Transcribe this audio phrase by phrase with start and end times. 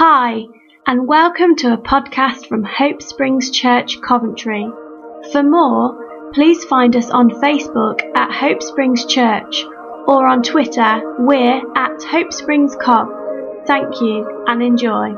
[0.00, 0.44] Hi,
[0.86, 4.64] and welcome to a podcast from Hope Springs Church, Coventry.
[5.32, 9.64] For more, please find us on Facebook at Hope Springs Church
[10.06, 13.08] or on Twitter, we're at Hope Springs Cov.
[13.66, 15.16] Thank you and enjoy.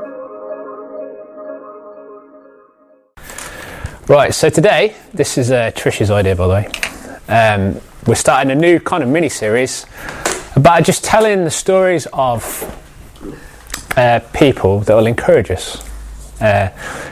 [4.07, 6.67] Right, so today, this is uh, Trish's idea, by the way.
[7.27, 9.85] Um, we're starting a new kind of mini series
[10.55, 12.80] about just telling the stories of
[13.97, 15.87] uh, people that will encourage us.
[16.39, 16.69] Uh,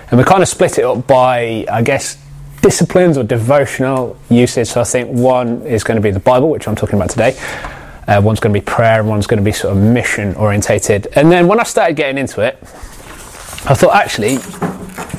[0.10, 2.18] and we kind of split it up by, I guess,
[2.62, 4.68] disciplines or devotional usage.
[4.70, 7.38] So I think one is going to be the Bible, which I'm talking about today.
[8.08, 11.08] Uh, one's going to be prayer, and one's going to be sort of mission orientated.
[11.16, 12.58] And then when I started getting into it,
[13.66, 14.38] I thought actually,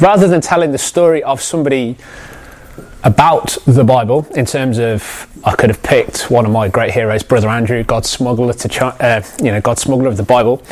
[0.00, 1.96] rather than telling the story of somebody
[3.04, 7.22] about the Bible, in terms of I could have picked one of my great heroes,
[7.22, 10.62] Brother Andrew, God's smuggler to uh, you know, God's smuggler of the Bible.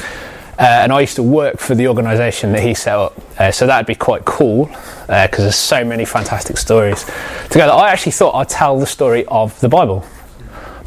[0.59, 3.67] Uh, and I used to work for the organisation that he set up, uh, so
[3.67, 4.65] that'd be quite cool
[5.07, 7.05] because uh, there's so many fantastic stories
[7.49, 7.73] together.
[7.73, 10.05] I actually thought I'd tell the story of the Bible,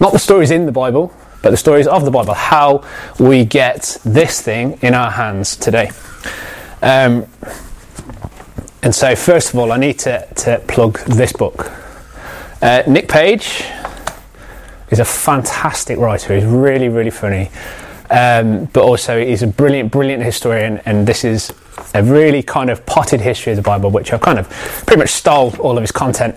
[0.02, 2.84] not the stories in the Bible, but the stories of the Bible, how
[3.18, 5.90] we get this thing in our hands today.
[6.81, 7.26] Um,
[8.84, 11.72] and so, first of all, I need to, to plug this book.
[12.62, 13.64] Uh, Nick Page
[14.90, 16.36] is a fantastic writer.
[16.36, 17.50] He's really, really funny.
[18.12, 20.80] Um, but also, he's a brilliant, brilliant historian.
[20.86, 21.54] And this is
[21.94, 24.50] a really kind of potted history of the Bible, which I kind of
[24.86, 26.36] pretty much stole all of his content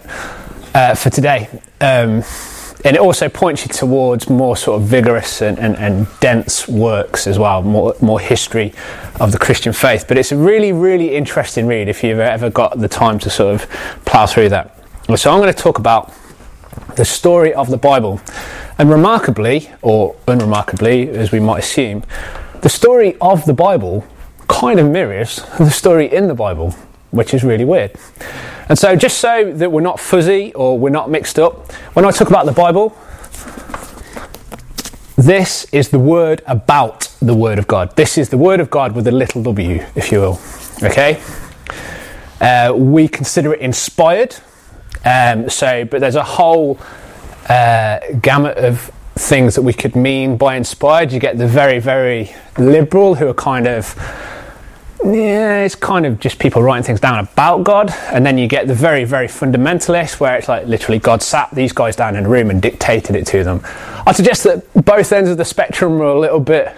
[0.74, 1.48] uh, for today.
[1.80, 2.22] Um,
[2.84, 7.26] and it also points you towards more sort of vigorous and, and, and, dense works
[7.26, 8.74] as well, more, more history
[9.20, 10.04] of the Christian faith.
[10.06, 13.54] But it's a really, really interesting read if you've ever got the time to sort
[13.54, 13.70] of
[14.04, 14.76] plough through that.
[15.16, 16.12] So I'm going to talk about
[16.96, 18.20] the story of the Bible.
[18.78, 22.04] And remarkably, or unremarkably, as we might assume,
[22.62, 24.06] the story of the Bible
[24.48, 26.72] kind of mirrors the story in the Bible,
[27.10, 27.92] which is really weird.
[28.68, 32.10] And so, just so that we're not fuzzy or we're not mixed up, when I
[32.10, 32.96] talk about the Bible,
[35.16, 37.94] this is the word about the Word of God.
[37.96, 40.40] This is the Word of God with a little w, if you will.
[40.82, 41.22] Okay?
[42.40, 44.36] Uh, we consider it inspired.
[45.04, 46.78] Um, so, but there's a whole
[47.48, 51.12] uh, gamut of things that we could mean by inspired.
[51.12, 53.94] You get the very, very liberal who are kind of
[55.04, 58.66] yeah, it's kind of just people writing things down about God, and then you get
[58.66, 62.28] the very, very fundamentalist, where it's like literally God sat these guys down in a
[62.28, 63.60] room and dictated it to them.
[64.06, 66.74] I suggest that both ends of the spectrum are a little bit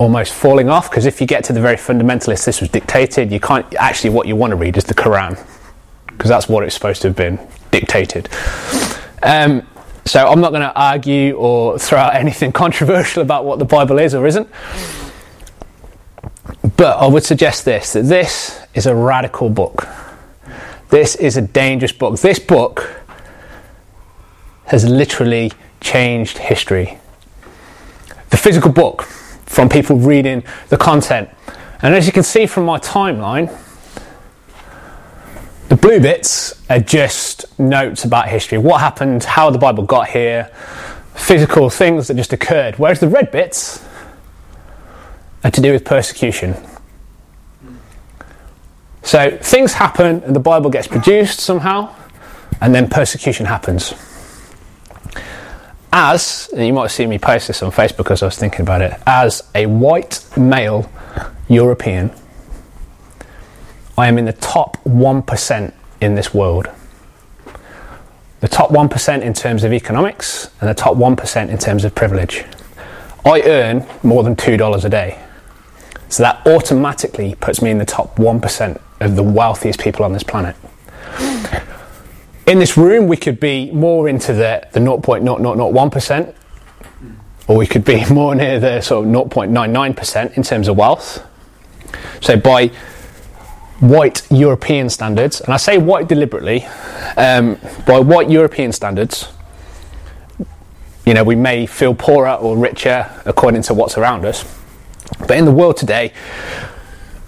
[0.00, 3.30] almost falling off, because if you get to the very fundamentalist, this was dictated.
[3.30, 5.38] You can't actually what you want to read is the Quran,
[6.16, 7.38] because that's what it's supposed to have been
[7.70, 8.28] dictated.
[9.22, 9.66] Um,
[10.06, 13.98] so I'm not going to argue or throw out anything controversial about what the Bible
[13.98, 14.48] is or isn't.
[16.76, 19.86] But I would suggest this that this is a radical book.
[20.90, 22.20] This is a dangerous book.
[22.20, 22.88] This book
[24.66, 26.98] has literally changed history.
[28.30, 31.28] The physical book, from people reading the content.
[31.82, 33.52] And as you can see from my timeline,
[35.68, 40.50] the blue bits are just notes about history what happened, how the Bible got here,
[41.14, 42.76] physical things that just occurred.
[42.78, 43.84] Whereas the red bits
[45.42, 46.54] are to do with persecution.
[49.02, 51.94] So things happen and the Bible gets produced somehow,
[52.60, 53.94] and then persecution happens.
[55.92, 58.82] As, you might have seen me post this on Facebook as I was thinking about
[58.82, 60.90] it, as a white male
[61.48, 62.10] European,
[63.98, 66.68] I am in the top 1% in this world.
[68.40, 72.44] The top 1% in terms of economics, and the top 1% in terms of privilege.
[73.24, 75.18] I earn more than $2 a day.
[76.08, 80.22] So that automatically puts me in the top 1% of the wealthiest people on this
[80.22, 80.54] planet.
[82.46, 86.34] In this room, we could be more into the, the 0.0001%,
[87.48, 91.26] or we could be more near the sort of 0.99% in terms of wealth.
[92.20, 92.70] So, by
[93.80, 96.64] white European standards, and I say white deliberately,
[97.16, 99.28] um, by white European standards,
[101.04, 104.44] you know, we may feel poorer or richer according to what's around us.
[105.20, 106.12] But in the world today,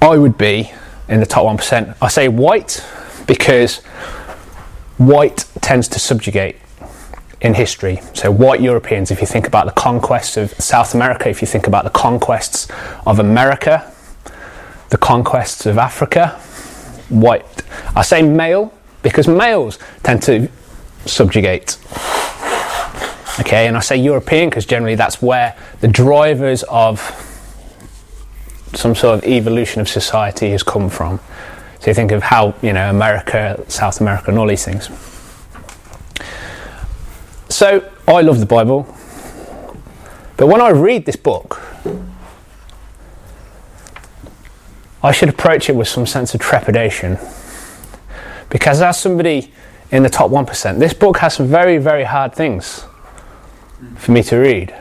[0.02, 0.72] I would be
[1.08, 1.96] in the top 1%.
[2.02, 2.84] I say white
[3.26, 3.78] because
[4.96, 6.56] white tends to subjugate
[7.40, 8.00] in history.
[8.14, 11.66] So, white Europeans, if you think about the conquests of South America, if you think
[11.68, 12.68] about the conquests
[13.06, 13.92] of America,
[14.90, 16.30] the conquests of Africa,
[17.08, 17.62] white.
[17.94, 20.48] I say male because males tend to
[21.04, 21.78] subjugate.
[23.40, 27.00] Okay, and I say European because generally that's where the drivers of
[28.74, 31.20] some sort of evolution of society has come from.
[31.80, 34.90] So you think of how, you know, America, South America, and all these things.
[37.48, 38.92] So I love the Bible.
[40.36, 41.60] But when I read this book,
[45.02, 47.18] I should approach it with some sense of trepidation.
[48.50, 49.52] Because as somebody
[49.90, 52.84] in the top 1%, this book has some very, very hard things
[53.96, 54.74] for me to read.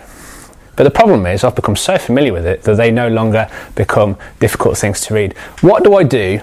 [0.75, 4.17] But the problem is, I've become so familiar with it that they no longer become
[4.39, 5.33] difficult things to read.
[5.61, 6.37] What do I do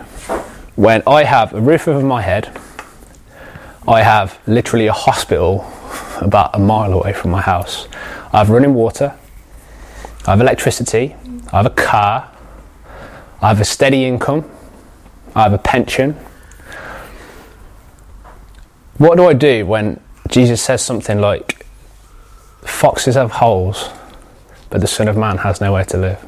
[0.76, 2.50] when I have a roof over my head?
[3.86, 5.70] I have literally a hospital
[6.20, 7.86] about a mile away from my house.
[8.32, 9.14] I have running water,
[10.26, 11.14] I have electricity,
[11.52, 12.33] I have a car,
[13.40, 14.48] I have a steady income,
[15.34, 16.14] I have a pension.
[18.98, 20.00] What do I do when
[20.30, 21.66] Jesus says something like,
[22.62, 23.90] Foxes have holes,
[24.70, 26.18] but the Son of Man has nowhere to live?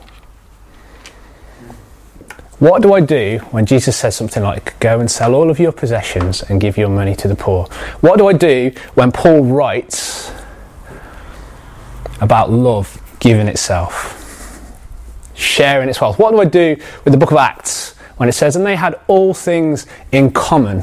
[2.59, 5.73] What do I do when Jesus says something like, Go and sell all of your
[5.73, 7.67] possessions and give your money to the poor?
[8.01, 10.33] What do I do when Paul writes
[12.21, 14.26] about love giving itself,
[15.37, 16.19] sharing its wealth?
[16.19, 18.99] What do I do with the book of Acts when it says, And they had
[19.07, 20.83] all things in common?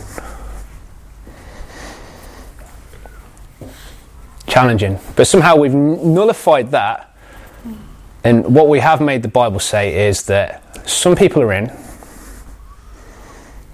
[4.47, 4.99] Challenging.
[5.15, 7.15] But somehow we've nullified that.
[8.23, 11.69] And what we have made the Bible say is that some people are in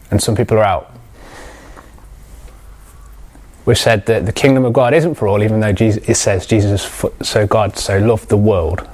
[0.10, 0.96] and some people are out.
[3.66, 6.48] We've said that the kingdom of God isn't for all, even though Jesus, it says
[6.48, 8.88] Jesus, so God so loved the world.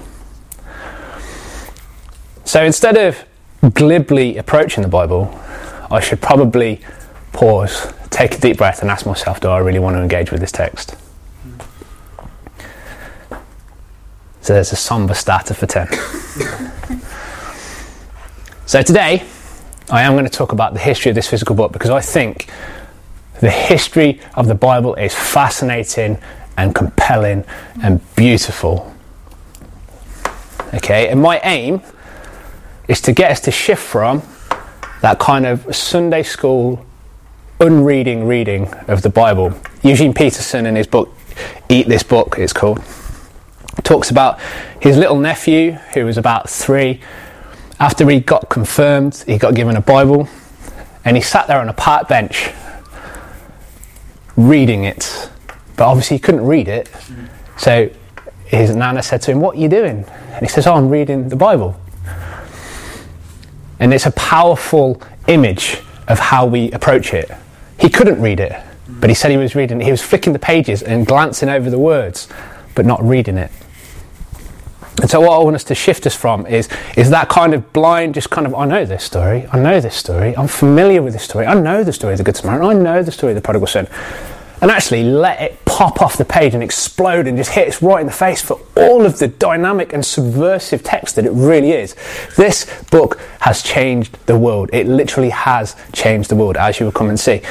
[2.46, 3.26] So instead of
[3.74, 5.38] glibly approaching the Bible,
[5.92, 6.80] I should probably
[7.34, 10.40] pause, take a deep breath, and ask myself, do I really want to engage with
[10.40, 10.96] this text?
[14.42, 15.88] So there's a somber starter for 10.
[18.68, 19.24] So today,
[19.92, 22.50] I am going to talk about the history of this physical book because I think
[23.42, 26.18] the history of the Bible is fascinating
[26.58, 27.46] and compelling
[27.84, 28.92] and beautiful.
[30.74, 31.84] Okay, and my aim
[32.88, 34.22] is to get us to shift from
[35.02, 36.86] that kind of Sunday school
[37.60, 39.54] unreading reading of the Bible.
[39.84, 41.14] Eugene Peterson, in his book,
[41.70, 42.82] Eat This Book, it's called,
[43.84, 44.40] talks about
[44.82, 47.02] his little nephew who was about three
[47.80, 50.30] after he got confirmed, he got given a Bible
[51.04, 52.52] and he sat there on a park bench
[54.38, 55.30] reading it.
[55.76, 56.90] But obviously, he couldn't read it.
[57.58, 57.90] So
[58.46, 60.06] his nana said to him, What are you doing?
[60.06, 61.80] And he says, Oh, I'm reading the Bible.
[63.80, 67.32] And it's a powerful image of how we approach it.
[67.80, 68.54] He couldn't read it,
[68.88, 71.80] but he said he was reading He was flicking the pages and glancing over the
[71.80, 72.28] words,
[72.74, 73.52] but not reading it.
[75.02, 77.74] And so, what I want us to shift us from is, is that kind of
[77.74, 81.12] blind, just kind of, I know this story, I know this story, I'm familiar with
[81.12, 83.36] this story, I know the story of the Good Samaritan, I know the story of
[83.36, 83.88] the prodigal son.
[84.62, 88.00] And actually let it pop off the page and explode and just hit us right
[88.00, 91.96] in the face for all of the dynamic and subversive text that it really is.
[92.38, 94.70] This book has changed the world.
[94.74, 97.42] It literally has changed the world, as you will come and see.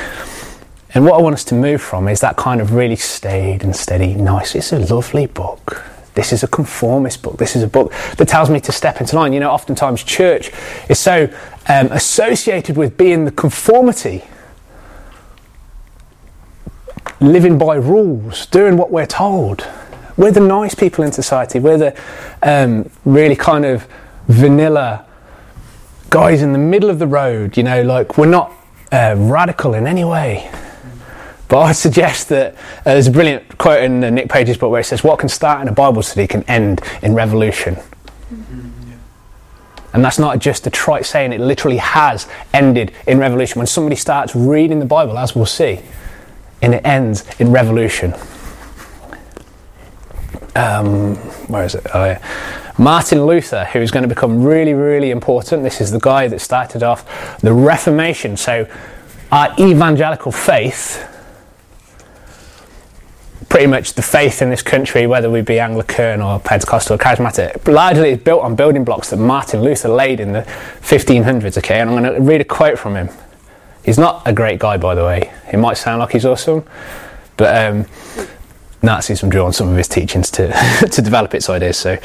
[0.94, 3.74] And what I want us to move from is that kind of really staid and
[3.74, 5.84] steady, nice, it's a lovely book
[6.14, 7.36] this is a conformist book.
[7.38, 9.32] This is a book that tells me to step into line.
[9.32, 10.50] You know, oftentimes church
[10.88, 11.28] is so
[11.68, 14.24] um, associated with being the conformity,
[17.24, 19.66] living by rules, doing what we're told.
[20.16, 21.58] We're the nice people in society.
[21.58, 22.02] We're the
[22.42, 23.88] um, really kind of
[24.28, 25.06] vanilla
[26.10, 27.56] guys in the middle of the road.
[27.56, 28.52] You know, like we're not
[28.92, 30.50] uh, radical in any way.
[31.48, 34.84] But I suggest that uh, there's a brilliant quote in Nick Page's book where he
[34.84, 37.76] says, What can start in a Bible study can end in revolution.
[39.92, 43.60] And that's not just a trite saying, it literally has ended in revolution.
[43.60, 45.80] When somebody starts reading the Bible, as we'll see,
[46.64, 48.14] and it ends in revolution.
[50.56, 51.16] Um,
[51.46, 51.86] where is it?
[51.92, 52.72] Oh, yeah.
[52.78, 55.62] Martin Luther, who is going to become really, really important.
[55.62, 58.38] This is the guy that started off the Reformation.
[58.38, 58.66] So,
[59.30, 61.10] our evangelical faith
[63.50, 67.70] pretty much the faith in this country, whether we be Anglican or Pentecostal or Charismatic,
[67.70, 70.40] largely is built on building blocks that Martin Luther laid in the
[70.80, 71.58] 1500s.
[71.58, 73.10] Okay, and I'm going to read a quote from him.
[73.84, 75.32] He's not a great guy, by the way.
[75.50, 76.64] He might sound like he's awesome,
[77.36, 77.84] but um,
[78.82, 80.48] Nazism drew on some of his teachings to
[80.90, 81.76] to develop its ideas.
[81.76, 81.98] So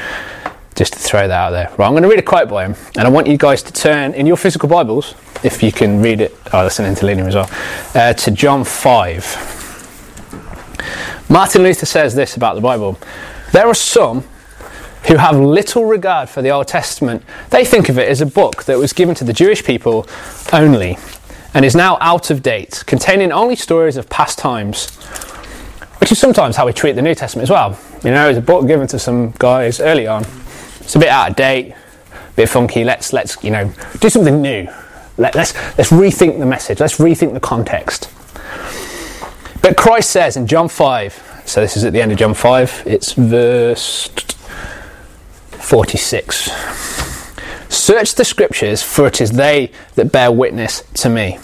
[0.76, 1.70] just to throw that out there.
[1.78, 3.74] Right, I'm going to read a quote by him, and I want you guys to
[3.74, 6.38] turn in your physical Bibles, if you can read it.
[6.54, 7.50] Oh, that's an interlinear as well.
[7.96, 9.26] Uh, to John five.
[11.30, 12.98] Martin Luther says this about the Bible
[13.52, 14.24] There are some
[15.08, 18.66] who have little regard for the Old Testament, they think of it as a book
[18.66, 20.08] that was given to the Jewish people
[20.52, 20.98] only
[21.54, 24.96] and is now out of date, containing only stories of past times,
[26.00, 27.80] which is sometimes how we treat the New Testament as well.
[28.04, 30.24] You know, it's a book given to some guys early on.
[30.80, 32.84] It's a bit out of date, a bit funky.
[32.84, 34.68] Let's let's you know do something new.
[35.18, 36.80] Let, let's let's rethink the message.
[36.80, 38.10] Let's rethink the context.
[39.62, 41.22] But Christ says in John five.
[41.46, 42.84] So this is at the end of John five.
[42.86, 44.10] It's verse
[45.70, 47.09] 46.
[47.70, 51.38] Search the scriptures, for it is they that bear witness to me.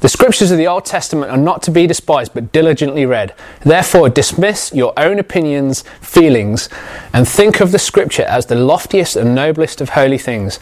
[0.00, 3.34] The scriptures of the Old Testament are not to be despised, but diligently read.
[3.62, 6.68] Therefore, dismiss your own opinions, feelings,
[7.14, 10.60] and think of the scripture as the loftiest and noblest of holy things,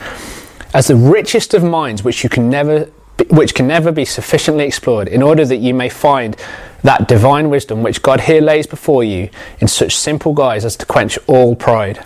[0.73, 2.89] as the richest of minds which you can never
[3.29, 6.37] which can never be sufficiently explored, in order that you may find
[6.83, 10.87] that divine wisdom which God here lays before you in such simple guise as to
[10.87, 12.05] quench all pride.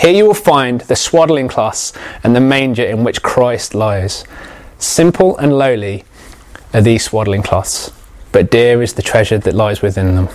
[0.00, 1.92] Here you will find the swaddling cloths
[2.24, 4.24] and the manger in which Christ lies.
[4.78, 6.04] Simple and lowly
[6.72, 7.92] are these swaddling cloths,
[8.32, 10.28] but dear is the treasure that lies within them.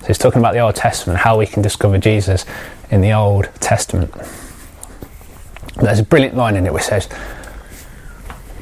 [0.00, 2.46] So he's talking about the Old Testament, how we can discover Jesus
[2.90, 4.10] in the Old Testament.
[5.76, 7.06] There's a brilliant line in it which says,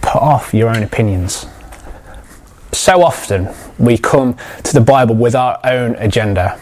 [0.02, 1.46] Put off your own opinions.
[2.72, 6.60] So often we come to the Bible with our own agenda.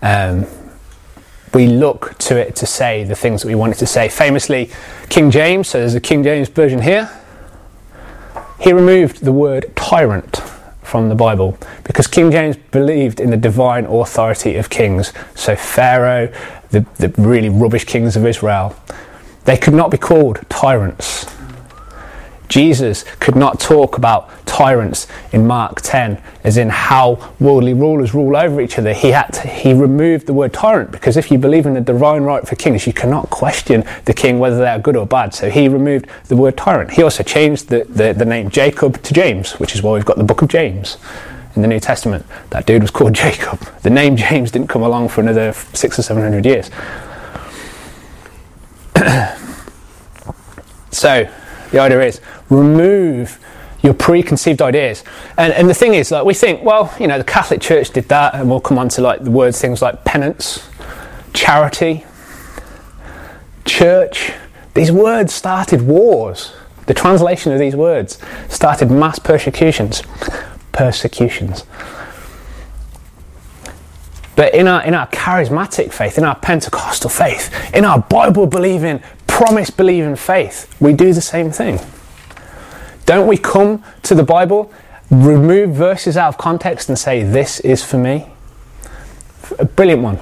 [0.00, 0.46] Um,
[1.52, 4.08] we look to it to say the things that we want it to say.
[4.08, 4.70] Famously,
[5.08, 7.10] King James, so there's a King James version here,
[8.60, 10.36] he removed the word tyrant
[10.82, 15.12] from the Bible because King James believed in the divine authority of kings.
[15.34, 16.32] So, Pharaoh,
[16.70, 18.76] the, the really rubbish kings of Israel,
[19.44, 21.26] they could not be called tyrants.
[22.50, 28.36] Jesus could not talk about tyrants in Mark 10 as in how worldly rulers rule
[28.36, 28.92] over each other.
[28.92, 32.24] He had to, he removed the word tyrant because if you believe in the divine
[32.24, 35.32] right for kings, you cannot question the king whether they are good or bad.
[35.32, 36.90] So he removed the word tyrant.
[36.90, 40.16] He also changed the, the, the name Jacob to James, which is why we've got
[40.16, 40.98] the book of James
[41.54, 42.26] in the New Testament.
[42.50, 43.60] That dude was called Jacob.
[43.82, 46.68] The name James didn't come along for another six or seven hundred years.
[50.90, 51.30] so
[51.70, 53.38] the idea is remove
[53.82, 55.04] your preconceived ideas.
[55.38, 58.08] And, and the thing is, like, we think, well, you know, the Catholic Church did
[58.08, 60.68] that, and we'll come on to like the words things like penance,
[61.32, 62.04] charity,
[63.64, 64.32] church.
[64.74, 66.52] These words started wars.
[66.86, 70.02] The translation of these words started mass persecutions.
[70.72, 71.64] Persecutions.
[74.36, 79.02] But in our, in our charismatic faith, in our Pentecostal faith, in our Bible believing,
[79.26, 81.78] promise believing faith, we do the same thing.
[83.06, 84.72] Don't we come to the Bible,
[85.10, 88.28] remove verses out of context, and say, This is for me?
[89.58, 90.18] A brilliant one.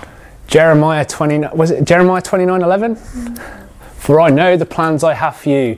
[0.46, 2.96] Jeremiah 29, was it Jeremiah 29 11?
[2.96, 3.68] Mm-hmm.
[3.98, 5.76] For I know the plans I have for you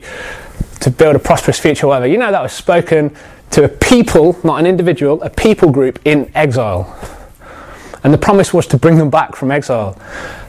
[0.79, 2.07] to build a prosperous future, whatever.
[2.07, 3.15] You know, that was spoken
[3.51, 6.97] to a people, not an individual, a people group in exile.
[8.03, 9.99] And the promise was to bring them back from exile.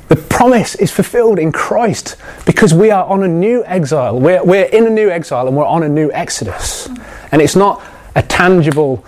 [0.09, 4.19] The promise is fulfilled in Christ because we are on a new exile.
[4.19, 6.89] We're, we're in a new exile and we're on a new exodus.
[7.31, 7.83] And it's not
[8.15, 9.05] a tangible,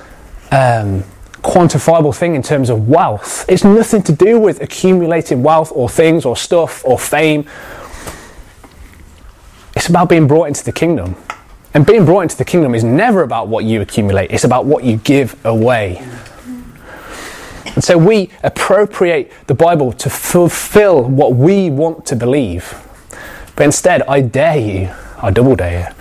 [0.51, 1.05] um,
[1.43, 3.45] quantifiable thing in terms of wealth.
[3.49, 7.47] It's nothing to do with accumulating wealth or things or stuff or fame.
[9.77, 11.17] It's about being brought into the kingdom.
[11.75, 14.85] And being brought into the kingdom is never about what you accumulate, it's about what
[14.85, 16.07] you give away.
[17.75, 22.75] And so we appropriate the Bible to fulfill what we want to believe.
[23.57, 24.91] But instead, I dare you,
[25.21, 25.95] I double dare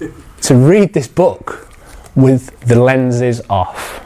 [0.00, 1.68] you, to read this book
[2.14, 4.00] with the lenses off.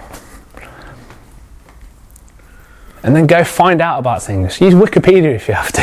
[3.03, 4.61] And then go find out about things.
[4.61, 5.83] Use Wikipedia if you have to.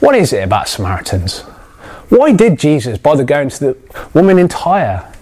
[0.00, 1.40] What is it about Samaritans?
[2.10, 3.76] Why did Jesus bother going to the
[4.14, 5.12] woman in Tyre?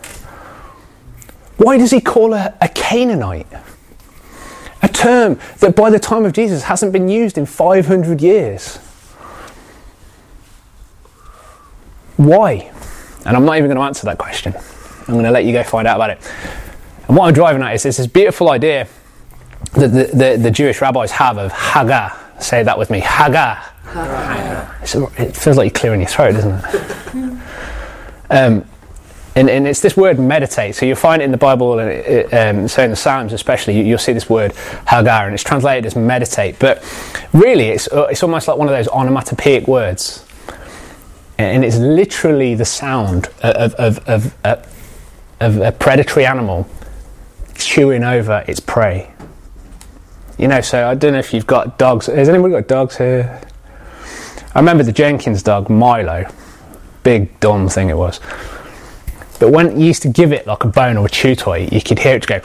[1.57, 3.47] Why does he call her a Canaanite?
[4.85, 8.77] A term that by the time of Jesus hasn't been used in 500 years.
[12.19, 12.71] Why?
[13.25, 14.55] And I'm not even going to answer that question.
[15.09, 16.19] I'm going to let you go find out about it.
[17.09, 18.87] And what I'm driving at is, is this beautiful idea
[19.73, 22.43] that the, the, the, Jewish rabbis have of Haggah.
[22.43, 23.63] Say that with me Haggah.
[25.19, 27.39] it feels like you're clearing your throat, doesn't it?
[28.31, 28.67] um,
[29.37, 30.77] and, and, it's this word meditate.
[30.77, 33.81] So you'll find it in the Bible, and it, um, so in the Psalms especially,
[33.81, 34.53] you, will see this word
[34.87, 36.59] hagah, and it's translated as meditate.
[36.59, 36.85] But
[37.33, 40.25] really, it's, uh, it's almost like one of those onomatopoeic words.
[41.37, 44.75] And it's literally the sound of, of, of, of,
[45.41, 46.69] of a predatory animal
[47.57, 49.13] chewing over its prey.
[50.39, 52.07] You know, so I don't know if you've got dogs.
[52.07, 53.41] Has anybody got dogs here?
[54.55, 56.25] I remember the Jenkins dog, Milo.
[57.03, 58.21] Big, dumb thing it was.
[59.45, 61.83] But when you used to give it like a bone or a chew toy, you
[61.83, 62.39] could hear it go.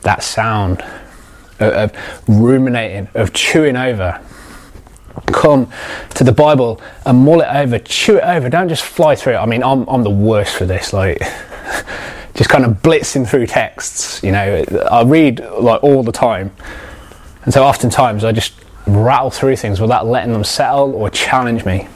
[0.00, 0.82] That sound
[1.60, 1.92] of,
[2.26, 4.18] ruminating, of chewing over.
[5.26, 5.70] Come
[6.14, 8.48] to the Bible and mull it over, chew it over.
[8.48, 9.36] Don't just fly through it.
[9.36, 10.94] I mean, I'm, I'm the worst for this.
[10.94, 11.18] Like,
[12.34, 14.22] just kind of blitzing through texts.
[14.22, 16.50] You know, I read like all the time,
[17.44, 18.54] and so oftentimes I just
[18.86, 21.88] rattle through things without letting them settle or challenge me.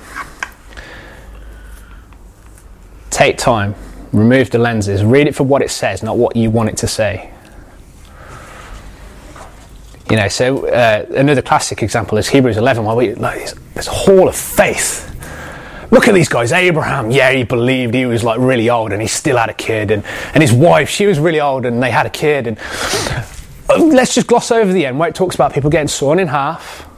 [3.12, 3.74] Take time,
[4.12, 6.88] remove the lenses, read it for what it says, not what you want it to
[6.88, 7.30] say.
[10.10, 13.86] You know, so uh, another classic example is Hebrews 11, where we like this, this
[13.86, 15.08] hall of faith.
[15.90, 16.52] Look at these guys.
[16.52, 19.90] Abraham, yeah, he believed he was like really old and he still had a kid,
[19.90, 20.02] and,
[20.32, 22.46] and his wife, she was really old and they had a kid.
[22.46, 22.58] And
[23.68, 26.28] uh, let's just gloss over the end where it talks about people getting sawn in
[26.28, 26.88] half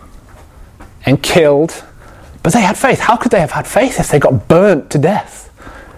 [1.05, 1.85] and killed,
[2.45, 3.01] but they had faith.
[3.01, 5.44] How could they have had faith if they got burnt to death?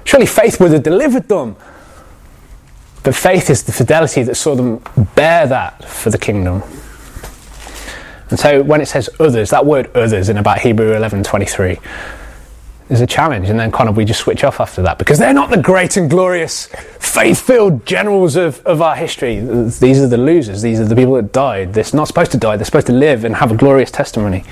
[0.06, 1.56] Surely faith would have delivered them.
[3.02, 4.82] But faith is the fidelity that saw them
[5.14, 6.62] bear that for the kingdom.
[8.30, 11.78] And so when it says others, that word others in about Hebrew 11:23
[12.88, 15.34] is a challenge and then kind of we just switch off after that because they're
[15.34, 16.66] not the great and glorious
[17.00, 19.40] faith-filled generals of, of our history.
[19.40, 20.62] These are the losers.
[20.62, 21.75] These are the people that died.
[21.75, 22.56] They're not supposed to die.
[22.56, 24.44] They're supposed to live and have a glorious testimony.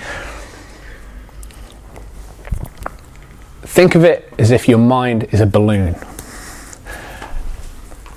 [3.75, 5.97] Think of it as if your mind is a balloon.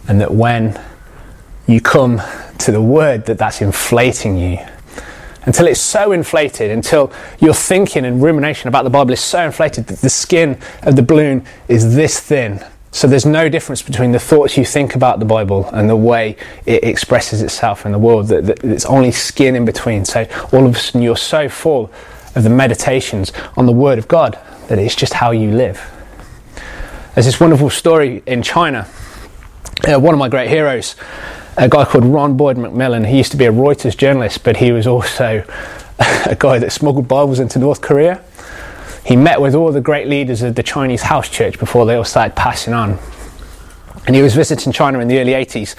[0.07, 0.79] And that when
[1.65, 2.21] you come
[2.59, 4.59] to the word that that's inflating you,
[5.47, 9.87] until it's so inflated, until your thinking and rumination about the Bible is so inflated
[9.87, 12.63] that the skin of the balloon is this thin.
[12.91, 16.37] So there's no difference between the thoughts you think about the Bible and the way
[16.67, 18.27] it expresses itself in the world.
[18.27, 20.05] That, that it's only skin in between.
[20.05, 21.91] So all of a sudden you're so full
[22.35, 25.81] of the meditations on the Word of God that it's just how you live.
[27.13, 28.87] There's this wonderful story in China.
[29.87, 30.95] Uh, one of my great heroes
[31.57, 33.07] a guy called Ron Boyd MacMillan.
[33.07, 35.43] He used to be a Reuters journalist, but he was also
[35.99, 38.23] a guy that smuggled Bibles into North Korea.
[39.03, 42.03] He met with all the great leaders of the Chinese house church before they all
[42.03, 42.99] started passing on.
[44.05, 45.75] And he was visiting China in the early 80s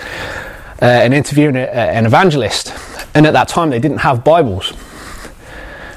[0.82, 2.74] uh, and interviewing a, an evangelist.
[3.14, 4.72] And at that time, they didn't have Bibles.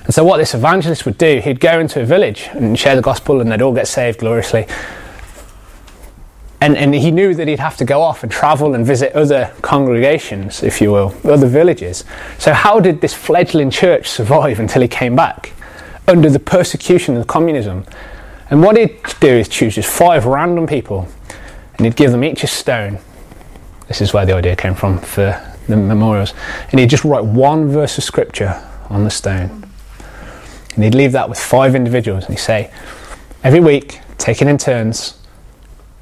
[0.05, 3.01] And so, what this evangelist would do, he'd go into a village and share the
[3.01, 4.67] gospel, and they'd all get saved gloriously.
[6.59, 9.51] And, and he knew that he'd have to go off and travel and visit other
[9.63, 12.03] congregations, if you will, other villages.
[12.37, 15.53] So, how did this fledgling church survive until he came back?
[16.07, 17.85] Under the persecution of communism.
[18.51, 21.07] And what he'd do is choose just five random people
[21.77, 22.99] and he'd give them each a stone.
[23.87, 26.33] This is where the idea came from for the memorials.
[26.69, 29.60] And he'd just write one verse of scripture on the stone.
[30.75, 32.71] And he'd leave that with five individuals and he'd say,
[33.43, 35.17] every week, take it in turns,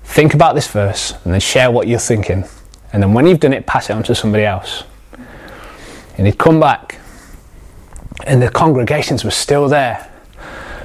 [0.04, 2.46] think about this verse and then share what you're thinking.
[2.92, 4.84] And then when you've done it, pass it on to somebody else.
[6.18, 6.98] And he'd come back,
[8.26, 10.06] and the congregations were still there.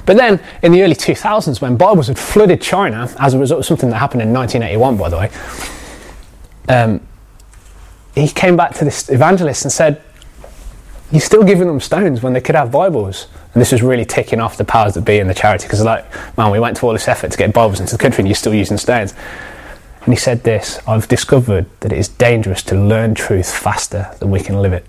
[0.05, 3.65] But then in the early 2000s, when Bibles had flooded China, as a result of
[3.65, 5.31] something that happened in 1981, by the way,
[6.69, 7.01] um,
[8.13, 10.01] he came back to this evangelist and said,
[11.15, 13.27] You're still giving them stones when they could have Bibles.
[13.53, 16.05] And this was really ticking off the powers that be in the charity because, like,
[16.37, 18.35] man, we went to all this effort to get Bibles into the country and you're
[18.35, 19.13] still using stones.
[20.03, 24.29] And he said this I've discovered that it is dangerous to learn truth faster than
[24.29, 24.85] we can live it.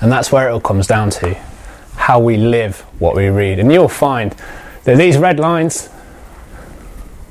[0.00, 1.34] And that's where it all comes down to
[1.94, 3.60] how we live what we read.
[3.60, 4.34] And you'll find
[4.82, 5.88] that these red lines,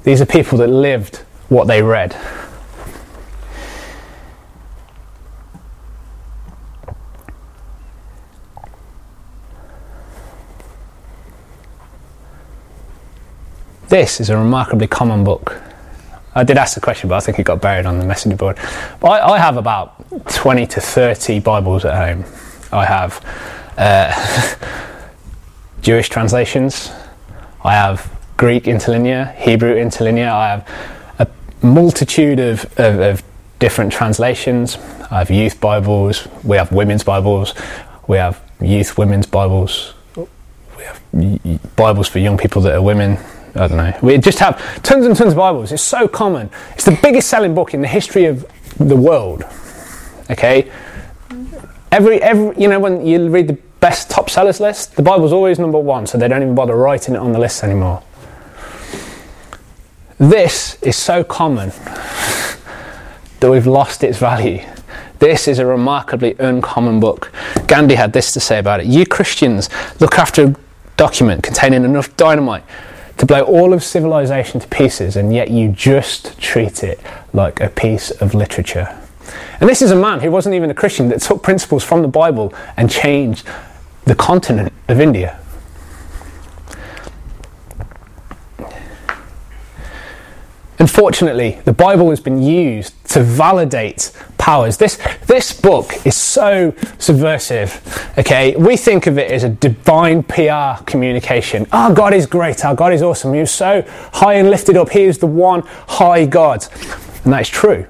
[0.05, 2.15] these are people that lived what they read.
[13.89, 15.61] This is a remarkably common book.
[16.33, 18.57] I did ask the question, but I think it got buried on the messenger board.
[19.03, 19.93] I, I have about
[20.31, 22.25] 20 to 30 Bibles at home.
[22.71, 23.23] I have
[23.77, 24.55] uh,
[25.81, 26.91] Jewish translations,
[27.63, 31.02] I have Greek interlinear, Hebrew interlinear, I have
[31.63, 33.23] multitude of, of, of
[33.59, 34.77] different translations.
[35.09, 37.53] I have youth Bibles, we have women's Bibles,
[38.07, 39.93] we have youth women's Bibles,
[40.77, 43.17] we have Bibles for young people that are women,
[43.55, 43.97] I don't know.
[44.01, 45.71] We just have tons and tons of Bibles.
[45.71, 46.49] It's so common.
[46.73, 48.45] It's the biggest selling book in the history of
[48.79, 49.43] the world.
[50.31, 50.71] Okay?
[51.91, 55.59] Every, every, you know, when you read the best top sellers list, the Bible's always
[55.59, 58.01] number one, so they don't even bother writing it on the list anymore.
[60.29, 61.69] This is so common
[63.39, 64.63] that we've lost its value.
[65.19, 67.31] This is a remarkably uncommon book.
[67.67, 70.55] Gandhi had this to say about it You Christians look after a
[70.95, 72.63] document containing enough dynamite
[73.17, 76.99] to blow all of civilization to pieces, and yet you just treat it
[77.33, 78.97] like a piece of literature.
[79.59, 82.07] And this is a man who wasn't even a Christian that took principles from the
[82.07, 83.45] Bible and changed
[84.05, 85.39] the continent of India.
[90.83, 94.75] Unfortunately, the Bible has been used to validate powers.
[94.75, 98.11] This, this book is so subversive.
[98.17, 101.67] Okay, we think of it as a divine PR communication.
[101.71, 103.33] Our oh, God is great, our God is awesome.
[103.33, 104.89] He is so high and lifted up.
[104.89, 106.67] He is the one high God.
[107.23, 107.87] And that is true.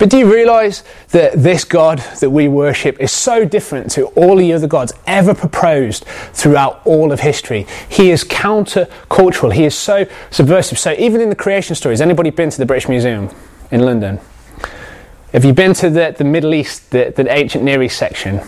[0.00, 4.34] But do you realize that this God that we worship is so different to all
[4.34, 7.66] the other gods ever proposed throughout all of history?
[7.90, 9.52] He is counter-cultural.
[9.52, 10.78] He is so subversive.
[10.78, 13.28] So even in the creation stories, anybody been to the British Museum
[13.70, 14.18] in London?
[15.32, 18.40] Have you've been to the, the Middle East, the, the ancient Near East section?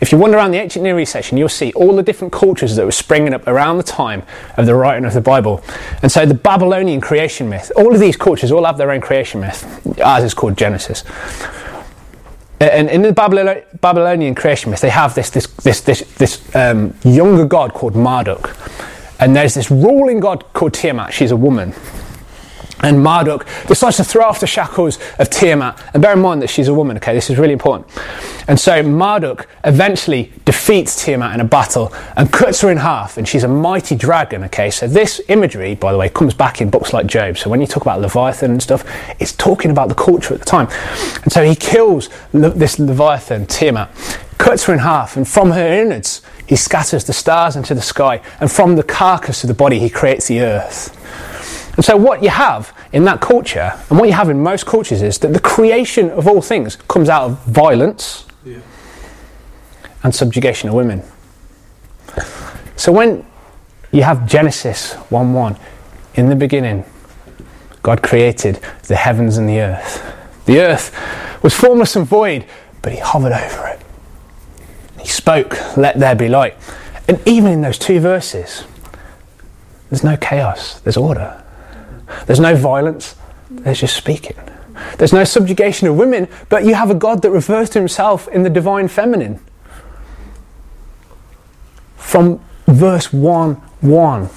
[0.00, 2.74] If you wander around the ancient Near East section, you'll see all the different cultures
[2.74, 4.24] that were springing up around the time
[4.56, 5.62] of the writing of the Bible.
[6.02, 9.40] And so the Babylonian creation myth, all of these cultures all have their own creation
[9.40, 10.00] myth.
[10.00, 11.04] Ours is called Genesis.
[12.58, 17.46] And in the Babylonian creation myth, they have this, this, this, this, this um, younger
[17.46, 18.56] god called Marduk.
[19.20, 21.14] And there's this ruling god called Tiamat.
[21.14, 21.74] She's a woman.
[22.84, 25.82] And Marduk decides to throw off the shackles of Tiamat.
[25.94, 27.14] And bear in mind that she's a woman, okay?
[27.14, 27.88] This is really important.
[28.46, 33.16] And so Marduk eventually defeats Tiamat in a battle and cuts her in half.
[33.16, 34.70] And she's a mighty dragon, okay?
[34.70, 37.38] So this imagery, by the way, comes back in books like Job.
[37.38, 38.84] So when you talk about Leviathan and stuff,
[39.18, 40.68] it's talking about the culture at the time.
[41.22, 43.88] And so he kills this Leviathan, Tiamat,
[44.36, 45.16] cuts her in half.
[45.16, 48.20] And from her innards, he scatters the stars into the sky.
[48.40, 51.00] And from the carcass of the body, he creates the earth.
[51.76, 55.02] And so, what you have in that culture, and what you have in most cultures,
[55.02, 58.58] is that the creation of all things comes out of violence yeah.
[60.02, 61.02] and subjugation of women.
[62.76, 63.26] So, when
[63.90, 65.58] you have Genesis 1 1,
[66.14, 66.84] in the beginning,
[67.82, 70.02] God created the heavens and the earth.
[70.46, 70.96] The earth
[71.42, 72.46] was formless and void,
[72.82, 73.80] but He hovered over it.
[75.00, 76.56] He spoke, Let there be light.
[77.08, 78.64] And even in those two verses,
[79.90, 81.43] there's no chaos, there's order.
[82.26, 83.16] There's no violence,
[83.50, 84.36] there's just speaking.
[84.98, 88.42] There's no subjugation of women, but you have a God that refers to himself in
[88.42, 89.40] the divine feminine.
[91.96, 94.30] From verse 1 1,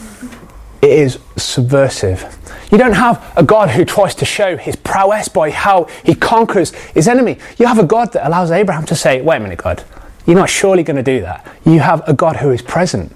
[0.81, 2.37] it is subversive.
[2.71, 6.71] You don't have a God who tries to show his prowess by how he conquers
[6.71, 7.37] his enemy.
[7.57, 9.83] You have a God that allows Abraham to say, Wait a minute, God,
[10.25, 11.47] you're not surely going to do that.
[11.65, 13.13] You have a God who is present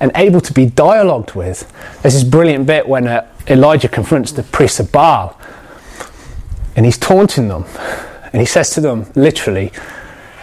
[0.00, 1.70] and able to be dialogued with.
[2.02, 5.38] There's this brilliant bit when uh, Elijah confronts the priests of Baal
[6.76, 7.64] and he's taunting them.
[8.32, 9.72] And he says to them, literally,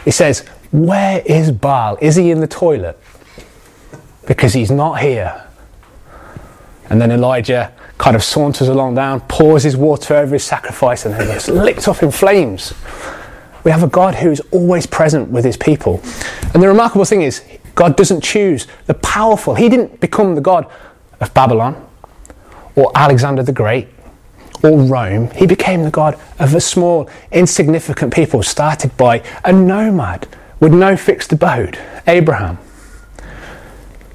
[0.04, 0.40] he says,
[0.72, 1.98] Where is Baal?
[2.02, 3.00] Is he in the toilet?
[4.26, 5.46] Because he's not here.
[6.90, 11.14] And then Elijah kind of saunters along down, pours his water over his sacrifice, and
[11.14, 12.74] then gets licked off in flames.
[13.64, 16.02] We have a God who is always present with his people.
[16.54, 17.44] And the remarkable thing is,
[17.76, 19.56] God doesn't choose the powerful.
[19.56, 20.70] He didn't become the God
[21.20, 21.88] of Babylon
[22.76, 23.88] or Alexander the Great
[24.64, 25.30] or Rome.
[25.32, 30.28] He became the God of a small, insignificant people started by a nomad
[30.60, 32.58] with no fixed abode, Abraham.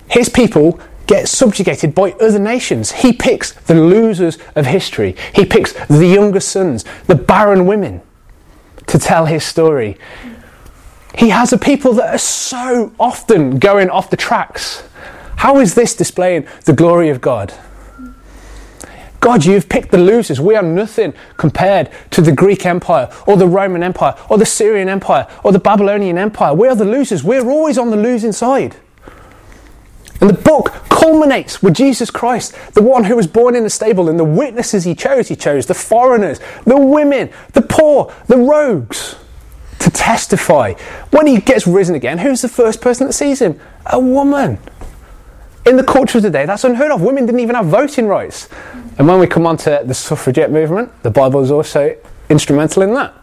[0.08, 2.92] His people get subjugated by other nations.
[2.92, 5.16] He picks the losers of history.
[5.34, 8.02] He picks the younger sons, the barren women,
[8.86, 9.98] to tell his story.
[11.18, 14.84] He has a people that are so often going off the tracks.
[15.38, 17.52] How is this displaying the glory of God?
[19.18, 20.40] God, you've picked the losers.
[20.40, 24.88] We are nothing compared to the Greek Empire or the Roman Empire or the Syrian
[24.88, 26.54] Empire or the Babylonian Empire.
[26.54, 27.24] We are the losers.
[27.24, 28.76] We're always on the losing side.
[30.20, 34.08] And the book culminates with Jesus Christ, the one who was born in a stable,
[34.08, 35.26] and the witnesses he chose.
[35.26, 39.16] He chose the foreigners, the women, the poor, the rogues
[39.80, 40.74] to testify.
[41.10, 43.60] When he gets risen again, who's the first person that sees him?
[43.86, 44.58] A woman.
[45.66, 47.02] In the culture of the day, that's unheard of.
[47.02, 48.48] Women didn't even have voting rights.
[48.98, 51.96] And when we come on to the suffragette movement, the Bible is also
[52.28, 53.14] instrumental in that.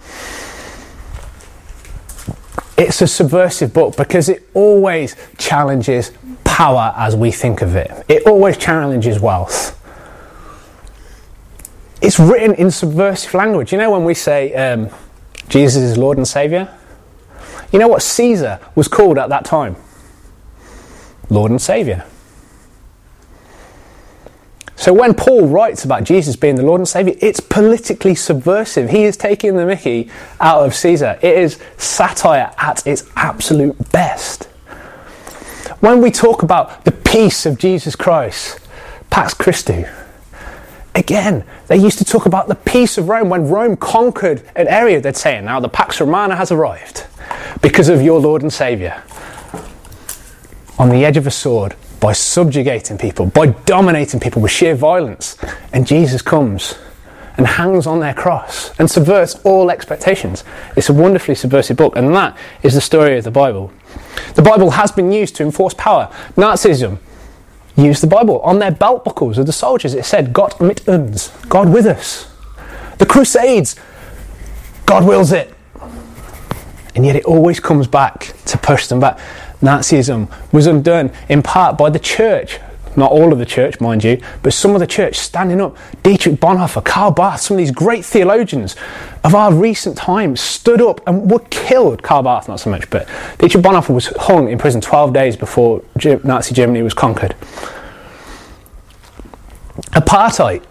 [2.78, 6.12] It's a subversive book because it always challenges
[6.44, 9.82] power as we think of it, it always challenges wealth.
[12.02, 13.72] It's written in subversive language.
[13.72, 14.90] You know, when we say, um,
[15.50, 16.70] Jesus is Lord and Saviour?
[17.72, 19.76] You know what Caesar was called at that time?
[21.30, 22.06] Lord and Saviour.
[24.76, 28.90] So when Paul writes about Jesus being the Lord and Saviour, it's politically subversive.
[28.90, 31.18] He is taking the mickey out of Caesar.
[31.22, 34.44] It is satire at its absolute best.
[35.80, 38.60] When we talk about the peace of Jesus Christ,
[39.10, 39.86] Pax Christi,
[40.96, 43.30] again, they used to talk about the peace of Rome.
[43.30, 47.06] When Rome conquered an area, they'd say, now the Pax Romana has arrived
[47.62, 49.04] because of your Lord and Saviour.
[50.80, 55.38] On the edge of a sword, by subjugating people, by dominating people with sheer violence.
[55.74, 56.76] And Jesus comes
[57.38, 60.44] and hangs on their cross and subverts all expectations.
[60.76, 63.72] It's a wonderfully subversive book, and that is the story of the Bible.
[64.36, 66.12] The Bible has been used to enforce power.
[66.36, 67.00] Nazism
[67.78, 68.40] used the Bible.
[68.42, 72.32] On their belt buckles of the soldiers, it said, Gott mit uns, God with us.
[72.98, 73.76] The Crusades,
[74.86, 75.54] God wills it.
[76.96, 79.20] And yet it always comes back to push them back.
[79.62, 82.60] Nazism was undone in part by the church.
[82.96, 85.76] Not all of the church, mind you, but some of the church standing up.
[86.04, 88.76] Dietrich Bonhoeffer, Karl Barth, some of these great theologians
[89.24, 92.04] of our recent times stood up and were killed.
[92.04, 95.84] Karl Barth, not so much, but Dietrich Bonhoeffer was hung in prison 12 days before
[96.24, 97.36] Nazi Germany was conquered.
[99.92, 100.64] Apartheid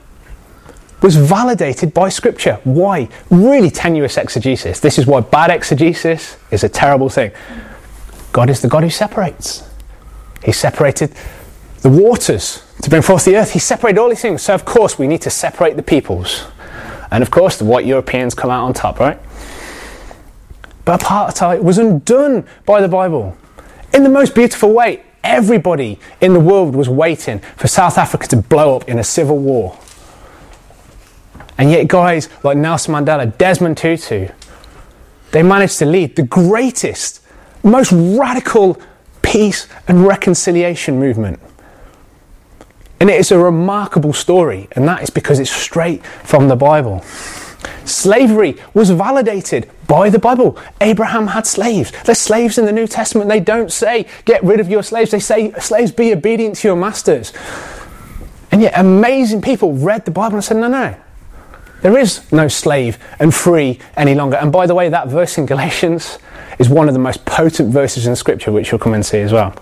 [1.02, 2.58] was validated by Scripture.
[2.64, 3.08] Why?
[3.28, 4.80] Really tenuous exegesis.
[4.80, 7.30] This is why bad exegesis is a terrible thing.
[8.32, 9.68] God is the God who separates.
[10.42, 11.12] He separated
[11.84, 13.52] the waters to bring forth the earth.
[13.52, 14.40] He separated all these things.
[14.40, 16.46] So, of course, we need to separate the peoples.
[17.10, 19.20] And, of course, the white Europeans come out on top, right?
[20.86, 23.36] But apartheid was undone by the Bible
[23.92, 25.02] in the most beautiful way.
[25.22, 29.36] Everybody in the world was waiting for South Africa to blow up in a civil
[29.36, 29.78] war.
[31.58, 34.28] And yet, guys like Nelson Mandela, Desmond Tutu,
[35.32, 37.20] they managed to lead the greatest
[37.62, 38.80] most radical
[39.20, 41.38] peace and reconciliation movement.
[43.00, 47.02] And it is a remarkable story, and that is because it's straight from the Bible.
[47.84, 50.58] Slavery was validated by the Bible.
[50.80, 51.92] Abraham had slaves.
[52.04, 53.28] There's slaves in the New Testament.
[53.28, 55.10] They don't say, get rid of your slaves.
[55.10, 57.32] They say, slaves, be obedient to your masters.
[58.50, 60.96] And yet, amazing people read the Bible and said, no, no.
[61.82, 64.36] There is no slave and free any longer.
[64.36, 66.18] And by the way, that verse in Galatians
[66.58, 69.32] is one of the most potent verses in Scripture, which you'll come and see as
[69.32, 69.54] well.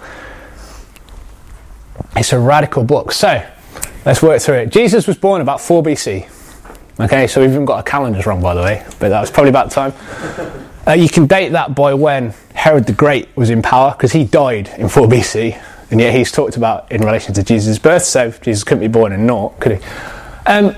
[2.16, 3.12] It's a radical book.
[3.12, 3.44] So,
[4.04, 4.70] let's work through it.
[4.70, 6.28] Jesus was born about 4 BC.
[7.00, 9.50] Okay, so we've even got our calendars wrong, by the way, but that was probably
[9.50, 9.92] about time.
[10.86, 14.24] Uh, you can date that by when Herod the Great was in power, because he
[14.24, 18.30] died in 4 BC, and yet he's talked about in relation to Jesus' birth, so
[18.30, 19.84] Jesus couldn't be born in naught, could he?
[20.46, 20.76] Um,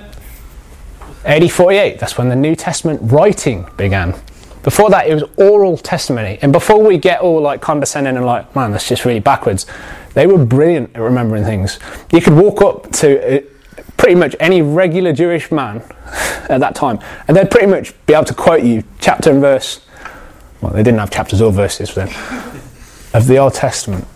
[1.25, 4.15] AD 48, that's when the New Testament writing began.
[4.63, 6.39] Before that, it was oral testimony.
[6.41, 9.67] And before we get all like condescending and like, man, that's just really backwards,
[10.15, 11.79] they were brilliant at remembering things.
[12.13, 13.41] You could walk up to uh,
[13.97, 15.83] pretty much any regular Jewish man
[16.49, 16.99] at that time,
[17.29, 19.85] and they'd pretty much be able to quote you chapter and verse.
[20.61, 22.09] Well, they didn't have chapters or verses then,
[23.13, 24.07] of the Old Testament.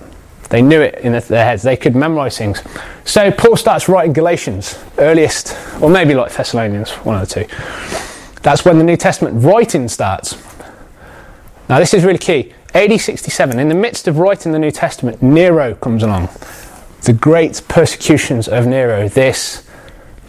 [0.50, 1.62] They knew it in their heads.
[1.62, 2.62] They could memorize things.
[3.04, 7.54] So Paul starts writing Galatians, earliest, or maybe like Thessalonians, one of the two.
[8.42, 10.36] That's when the New Testament writing starts.
[11.68, 12.54] Now, this is really key.
[12.74, 16.28] AD 67, in the midst of writing the New Testament, Nero comes along.
[17.02, 19.66] The great persecutions of Nero, this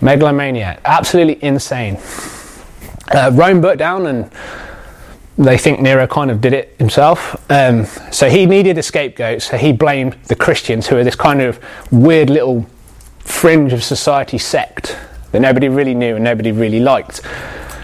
[0.01, 1.97] megalomaniac, absolutely insane.
[3.13, 4.31] Uh, Rome burnt down, and
[5.37, 7.35] they think Nero kind of did it himself.
[7.51, 11.41] Um, so he needed a scapegoat, so he blamed the Christians, who are this kind
[11.41, 11.59] of
[11.91, 12.65] weird little
[13.19, 14.97] fringe of society sect
[15.31, 17.21] that nobody really knew and nobody really liked.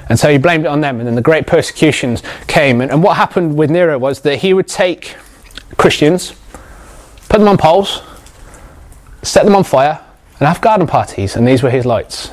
[0.08, 2.82] And so he blamed it on them, and then the great persecutions came.
[2.82, 5.16] And, and what happened with Nero was that he would take
[5.78, 6.34] Christians,
[7.28, 8.02] put them on poles,
[9.24, 10.00] set them on fire,
[10.40, 12.30] and have garden parties, and these were his lights.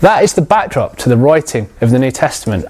[0.00, 2.66] That is the backdrop to the writing of the New Testament.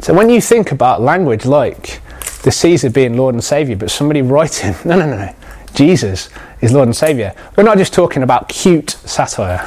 [0.00, 2.02] So when you think about language like
[2.42, 5.34] the Caesar being Lord and Saviour, but somebody writing, no, no, no, no,
[5.74, 6.28] Jesus
[6.60, 9.66] is Lord and Saviour, we're not just talking about cute satire.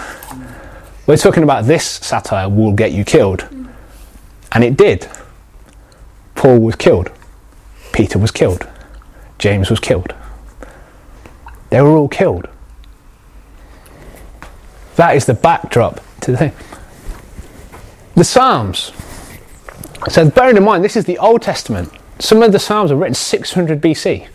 [1.11, 3.45] We're talking about this satire will get you killed.
[4.53, 5.09] And it did.
[6.35, 7.11] Paul was killed.
[7.91, 8.65] Peter was killed.
[9.37, 10.15] James was killed.
[11.69, 12.47] They were all killed.
[14.95, 16.53] That is the backdrop to the thing.
[18.15, 18.93] The Psalms.
[20.07, 21.91] So bearing in mind, this is the Old Testament.
[22.19, 24.29] Some of the Psalms are written 600 BC.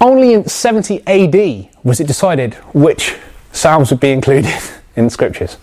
[0.00, 3.14] Only in 70 AD was it decided which
[3.52, 4.52] Psalms would be included
[5.00, 5.56] in the scriptures.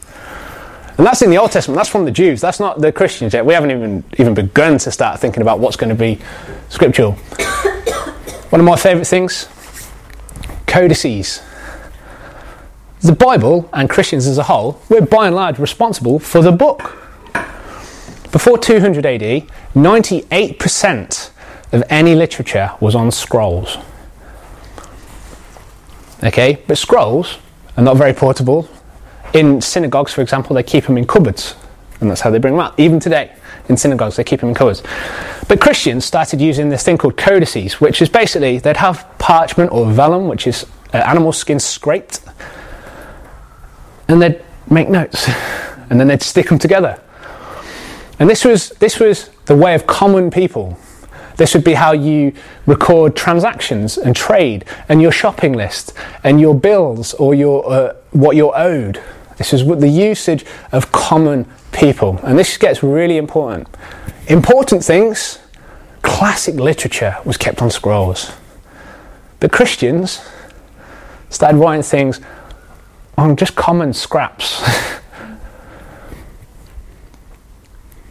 [0.97, 3.45] And that's in the Old Testament, that's from the Jews, that's not the Christians yet.
[3.45, 6.19] We haven't even, even begun to start thinking about what's going to be
[6.69, 7.11] scriptural.
[8.49, 9.47] One of my favourite things
[10.65, 11.41] codices.
[13.01, 16.97] The Bible and Christians as a whole, we're by and large responsible for the book.
[18.31, 21.29] Before 200 AD, 98%
[21.71, 23.77] of any literature was on scrolls.
[26.23, 27.37] Okay, but scrolls
[27.77, 28.67] are not very portable.
[29.33, 31.55] In synagogues, for example, they keep them in cupboards,
[31.99, 32.79] and that's how they bring them out.
[32.79, 33.35] Even today,
[33.69, 34.83] in synagogues, they keep them in cupboards.
[35.47, 39.91] But Christians started using this thing called codices, which is basically they'd have parchment or
[39.91, 42.21] vellum, which is uh, animal skin scraped,
[44.07, 45.27] and they'd make notes,
[45.89, 47.01] and then they'd stick them together.
[48.19, 50.77] And this was, this was the way of common people.
[51.35, 52.33] This would be how you
[52.65, 58.35] record transactions and trade and your shopping list and your bills or your, uh, what
[58.35, 58.99] you're owed.
[59.37, 62.19] This is the usage of common people.
[62.23, 63.67] And this gets really important.
[64.27, 65.39] Important things,
[66.01, 68.31] classic literature was kept on scrolls.
[69.39, 70.21] The Christians
[71.29, 72.19] started writing things
[73.17, 74.61] on just common scraps.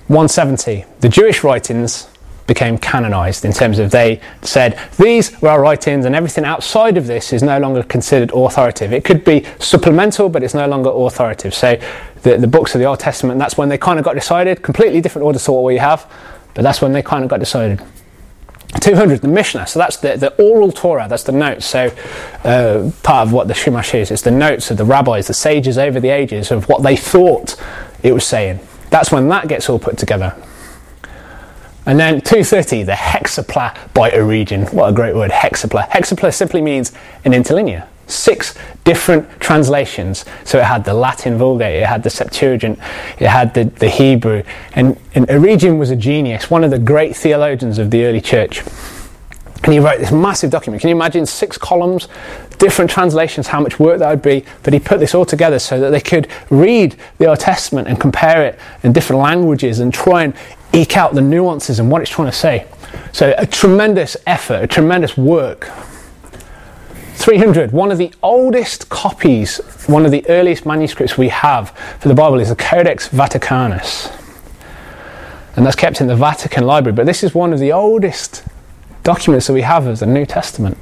[0.09, 0.85] 170.
[1.01, 2.09] The Jewish writings
[2.47, 7.07] became canonized in terms of they said these were our writings and everything outside of
[7.07, 8.93] this is no longer considered authoritative.
[8.93, 11.55] It could be supplemental, but it's no longer authoritative.
[11.55, 11.81] So
[12.23, 14.63] the, the books of the Old Testament, that's when they kind of got decided.
[14.63, 16.11] Completely different order to what we have,
[16.55, 17.83] but that's when they kind of got decided.
[18.81, 19.67] 200, the Mishnah.
[19.67, 21.67] So that's the, the oral Torah, that's the notes.
[21.67, 21.91] So
[22.45, 25.79] uh, part of what the Chumash is, it's the notes of the rabbis, the sages
[25.79, 27.57] over the ages of what they thought
[28.03, 28.61] it was saying.
[28.91, 30.37] That's when that gets all put together.
[31.87, 34.67] And then 230, the hexapla by Origen.
[34.67, 35.89] What a great word, hexapla.
[35.89, 36.93] Hexapla simply means
[37.25, 37.87] an interlinear.
[38.09, 40.25] Six different translations.
[40.45, 42.79] So it had the Latin Vulgate, it had the Septuagint,
[43.19, 44.43] it had the, the Hebrew.
[44.75, 48.63] And, and Origen was a genius, one of the great theologians of the early church.
[49.63, 50.81] And he wrote this massive document.
[50.81, 52.09] Can you imagine six columns,
[52.59, 54.45] different translations, how much work that would be?
[54.63, 57.99] But he put this all together so that they could read the Old Testament and
[57.99, 60.35] compare it in different languages and try and
[60.73, 62.67] eke out the nuances and what it's trying to say.
[63.13, 65.71] So, a tremendous effort, a tremendous work.
[67.15, 72.15] 300, one of the oldest copies, one of the earliest manuscripts we have for the
[72.15, 74.13] Bible is the Codex Vaticanus.
[75.57, 76.95] And that's kept in the Vatican Library.
[76.95, 78.45] But this is one of the oldest
[79.03, 80.77] documents that we have of the New Testament.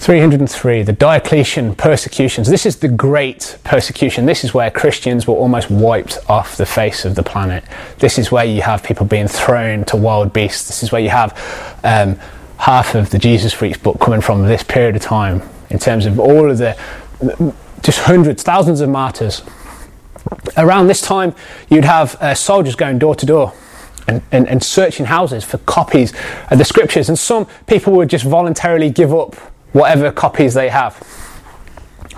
[0.00, 2.48] 303, the Diocletian persecutions.
[2.48, 4.24] This is the great persecution.
[4.24, 7.62] This is where Christians were almost wiped off the face of the planet.
[7.98, 10.68] This is where you have people being thrown to wild beasts.
[10.68, 11.32] This is where you have
[11.84, 12.18] um,
[12.56, 16.18] half of the Jesus Freaks book coming from this period of time in terms of
[16.18, 16.78] all of the
[17.82, 19.42] just hundreds, thousands of martyrs.
[20.56, 21.34] Around this time,
[21.68, 23.52] you'd have uh, soldiers going door to door
[24.08, 26.14] and, and, and searching houses for copies
[26.50, 29.36] of the scriptures, and some people would just voluntarily give up
[29.72, 31.06] whatever copies they have.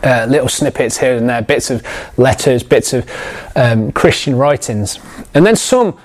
[0.02, 1.86] Uh, little snippets here and there, bits of
[2.18, 3.08] letters, bits of
[3.54, 4.98] um, Christian writings.
[5.32, 5.96] And then some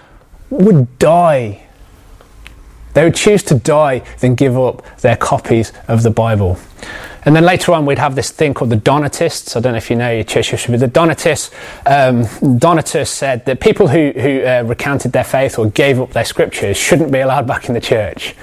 [0.49, 1.63] would die.
[2.93, 6.59] They would choose to die than give up their copies of the Bible.
[7.27, 9.57] And then later on, we'd have this thing called the Donatists.
[9.57, 11.53] I don't know if you know your church history, but the Donatists,
[11.85, 12.23] um,
[13.05, 17.11] said that people who, who uh, recounted their faith or gave up their scriptures shouldn't
[17.11, 18.33] be allowed back in the church.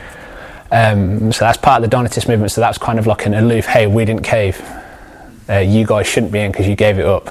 [0.74, 2.50] Um, so that's part of the Donatist movement.
[2.50, 4.60] So that's kind of like an aloof, hey, we didn't cave.
[5.48, 7.28] Uh, you guys shouldn't be in because you gave it up.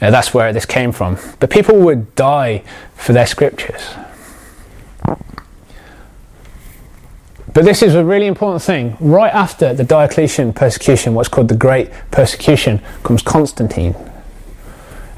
[0.00, 1.18] Uh, that's where this came from.
[1.40, 2.62] But people would die
[2.94, 3.82] for their scriptures.
[7.52, 8.96] But this is a really important thing.
[9.00, 13.96] Right after the Diocletian persecution, what's called the Great Persecution, comes Constantine.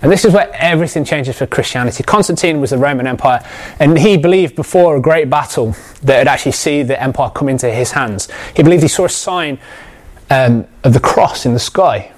[0.07, 2.05] And this is where everything changes for Christianity.
[2.05, 3.45] Constantine was the Roman Empire,
[3.81, 7.69] and he believed before a great battle that would actually see the empire come into
[7.73, 8.29] his hands.
[8.55, 9.59] He believed he saw a sign
[10.31, 12.13] um, of the cross in the sky.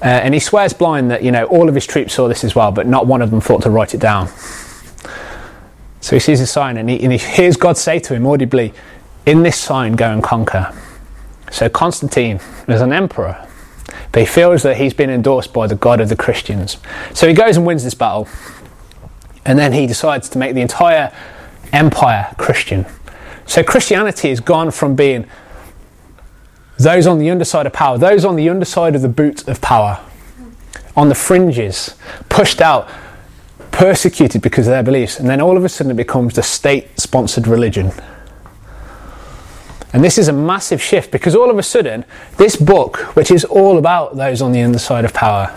[0.00, 2.54] Uh, and he swears blind that you know all of his troops saw this as
[2.54, 4.28] well, but not one of them thought to write it down.
[6.00, 8.72] So he sees a sign, and he, and he hears God say to him audibly,
[9.26, 10.72] "In this sign, go and conquer."
[11.50, 13.46] So Constantine was an emperor
[14.20, 16.76] he feels that he's been endorsed by the God of the Christians.
[17.12, 18.28] So he goes and wins this battle,
[19.44, 21.12] and then he decides to make the entire
[21.72, 22.86] empire Christian.
[23.46, 25.26] So Christianity has gone from being
[26.78, 30.00] those on the underside of power, those on the underside of the boot of power,
[30.96, 31.94] on the fringes,
[32.28, 32.88] pushed out,
[33.70, 36.88] persecuted because of their beliefs, and then all of a sudden it becomes the state
[36.98, 37.92] sponsored religion.
[39.94, 42.04] And this is a massive shift because all of a sudden,
[42.36, 45.56] this book, which is all about those on the underside of power,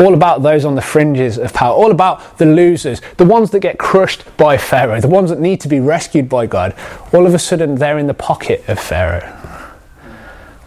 [0.00, 3.60] all about those on the fringes of power, all about the losers, the ones that
[3.60, 6.74] get crushed by Pharaoh, the ones that need to be rescued by God.
[7.12, 9.32] All of a sudden, they're in the pocket of Pharaoh.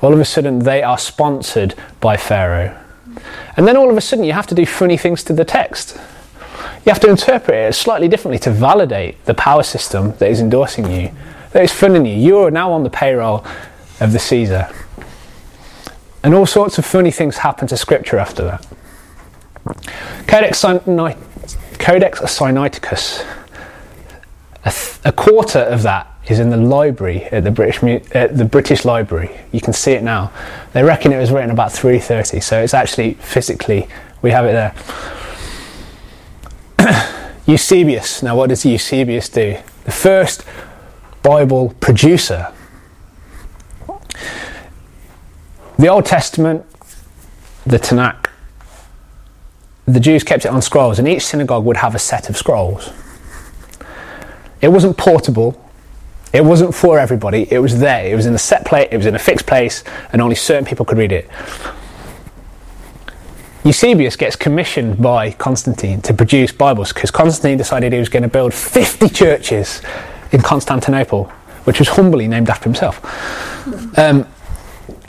[0.02, 2.80] All of a sudden, they are sponsored by Pharaoh.
[3.58, 6.00] And then all of a sudden, you have to do funny things to the text.
[6.86, 10.90] You have to interpret it slightly differently to validate the power system that is endorsing
[10.90, 11.12] you,
[11.64, 12.16] is funding you.
[12.16, 13.46] You are now on the payroll
[14.00, 14.70] of the Caesar.
[16.24, 18.68] And all sorts of funny things happen to Scripture after that.
[20.28, 20.62] Codex,
[21.80, 23.26] Codex Sinaiticus,
[24.64, 27.84] a, th- a, quarter of that is in the library at the British,
[28.14, 29.30] at the British Library.
[29.52, 30.32] You can see it now.
[30.74, 33.88] They reckon it was written about 330, so it's actually physically,
[34.22, 34.74] we have it
[36.78, 37.14] there.
[37.46, 38.24] Eusebius.
[38.24, 39.58] Now, what does Eusebius do?
[39.84, 40.44] The first
[41.26, 42.54] Bible producer.
[45.80, 46.64] The Old Testament,
[47.66, 48.30] the Tanakh,
[49.88, 52.92] the Jews kept it on scrolls, and each synagogue would have a set of scrolls.
[54.62, 55.60] It wasn't portable,
[56.32, 58.06] it wasn't for everybody, it was there.
[58.06, 60.64] It was in a set place, it was in a fixed place, and only certain
[60.64, 61.28] people could read it.
[63.64, 68.30] Eusebius gets commissioned by Constantine to produce Bibles because Constantine decided he was going to
[68.30, 69.82] build 50 churches
[70.36, 71.26] in Constantinople,
[71.64, 73.00] which was humbly named after himself.
[73.98, 74.28] Um,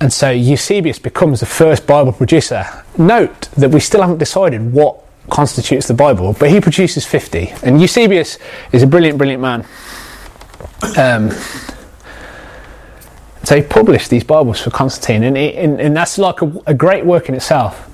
[0.00, 2.64] and so Eusebius becomes the first Bible producer.
[2.96, 7.52] Note that we still haven't decided what constitutes the Bible, but he produces 50.
[7.62, 8.38] And Eusebius
[8.72, 9.66] is a brilliant, brilliant man.
[10.96, 11.30] Um,
[13.42, 17.04] so he published these Bibles for Constantine, and, and, and that's like a, a great
[17.04, 17.90] work in itself.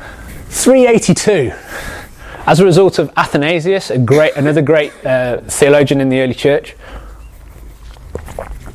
[0.49, 1.53] 382.
[2.45, 6.75] As a result of Athanasius, a great, another great uh, theologian in the early church,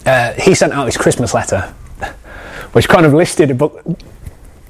[0.07, 1.61] uh, he sent out his Christmas letter,
[2.71, 3.85] which kind of listed a book,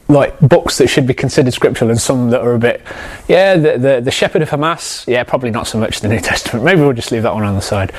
[0.08, 2.82] like books that should be considered scriptural and some that are a bit,
[3.28, 6.66] yeah, the, the, the Shepherd of Hermas yeah, probably not so much the New Testament.
[6.66, 7.94] Maybe we'll just leave that one on the side.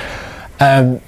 [0.61, 1.01] Um,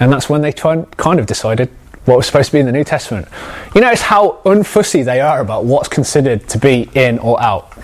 [0.00, 0.86] and that's when they kind
[1.20, 1.68] of decided
[2.06, 3.28] what was supposed to be in the New Testament.
[3.74, 7.74] You notice how unfussy they are about what's considered to be in or out.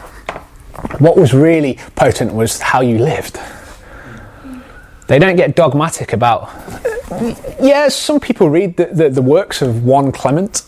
[0.99, 3.39] What was really potent was how you lived.
[5.07, 6.51] They don't get dogmatic about.
[7.61, 10.63] Yeah, some people read the, the, the works of one Clement.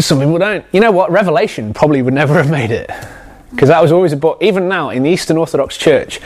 [0.00, 0.64] Some people don't.
[0.72, 1.10] You know what?
[1.10, 2.90] Revelation probably would never have made it.
[3.50, 4.38] Because that was always a book.
[4.40, 6.20] Even now, in the Eastern Orthodox Church,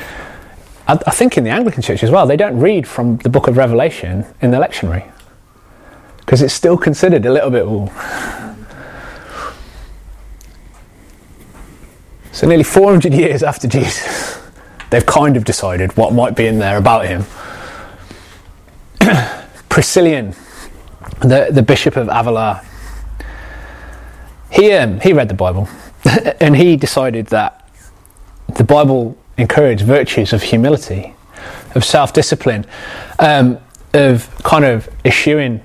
[0.87, 3.49] I, I think in the Anglican Church as well, they don't read from the book
[3.49, 5.11] of Revelation in the lectionary
[6.18, 7.64] because it's still considered a little bit.
[7.64, 7.91] Ooh.
[12.32, 14.39] So, nearly 400 years after Jesus,
[14.91, 17.22] they've kind of decided what might be in there about him.
[19.68, 20.34] Priscillian,
[21.20, 22.64] the, the Bishop of Avila,
[24.51, 25.68] he, um, he read the Bible
[26.41, 27.68] and he decided that
[28.57, 31.14] the Bible encouraged virtues of humility,
[31.74, 32.64] of self discipline,
[33.18, 33.59] um,
[33.93, 35.61] of kind of eschewing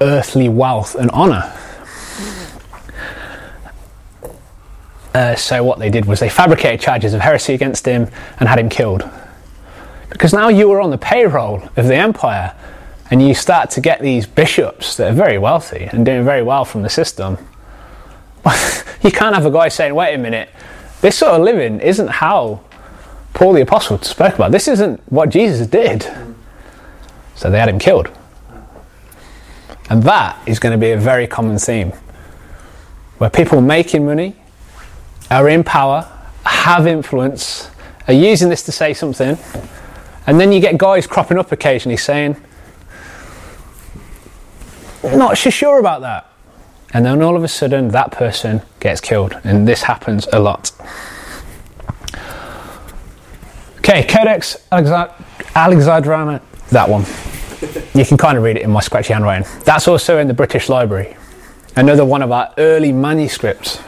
[0.00, 1.52] earthly wealth and honour.
[5.14, 8.08] Uh, so what they did was they fabricated charges of heresy against him
[8.38, 9.08] and had him killed.
[10.08, 12.54] Because now you are on the payroll of the empire
[13.10, 16.64] and you start to get these bishops that are very wealthy and doing very well
[16.64, 17.38] from the system.
[19.02, 20.48] you can't have a guy saying, wait a minute,
[21.00, 22.60] this sort of living isn't how
[23.34, 24.52] Paul the Apostle spoke about.
[24.52, 26.02] This isn't what Jesus did.
[27.34, 28.10] So they had him killed.
[29.88, 31.92] And that is going to be a very common theme
[33.18, 34.36] where people making money
[35.30, 36.08] are in power,
[36.44, 37.70] have influence,
[38.08, 39.38] are using this to say something,
[40.26, 42.36] and then you get guys cropping up occasionally saying,
[45.02, 46.26] not so sure about that.
[46.92, 50.72] And then all of a sudden, that person gets killed, and this happens a lot.
[53.78, 57.04] Okay, Codex Alexandrinus, that one
[57.94, 59.46] you can kind of read it in my scratchy handwriting.
[59.64, 61.16] That's also in the British Library.
[61.76, 63.78] Another one of our early manuscripts.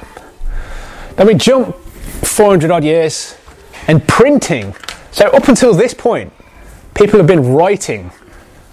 [1.17, 3.37] Then we jump 400 odd years
[3.87, 4.75] and printing.
[5.11, 6.33] So, up until this point,
[6.95, 8.11] people have been writing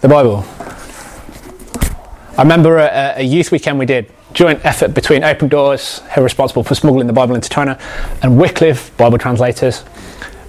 [0.02, 0.46] the Bible.
[2.38, 6.24] I remember a, a youth weekend we did, joint effort between Open Doors, who are
[6.24, 7.78] responsible for smuggling the Bible into China,
[8.22, 9.84] and Wycliffe, Bible translators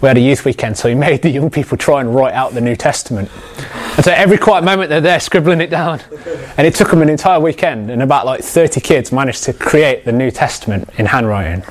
[0.01, 2.53] we had a youth weekend, so we made the young people try and write out
[2.53, 3.31] the New Testament.
[3.97, 6.01] And so every quiet moment they're there scribbling it down.
[6.57, 10.05] And it took them an entire weekend, and about like 30 kids managed to create
[10.05, 11.63] the New Testament in handwriting.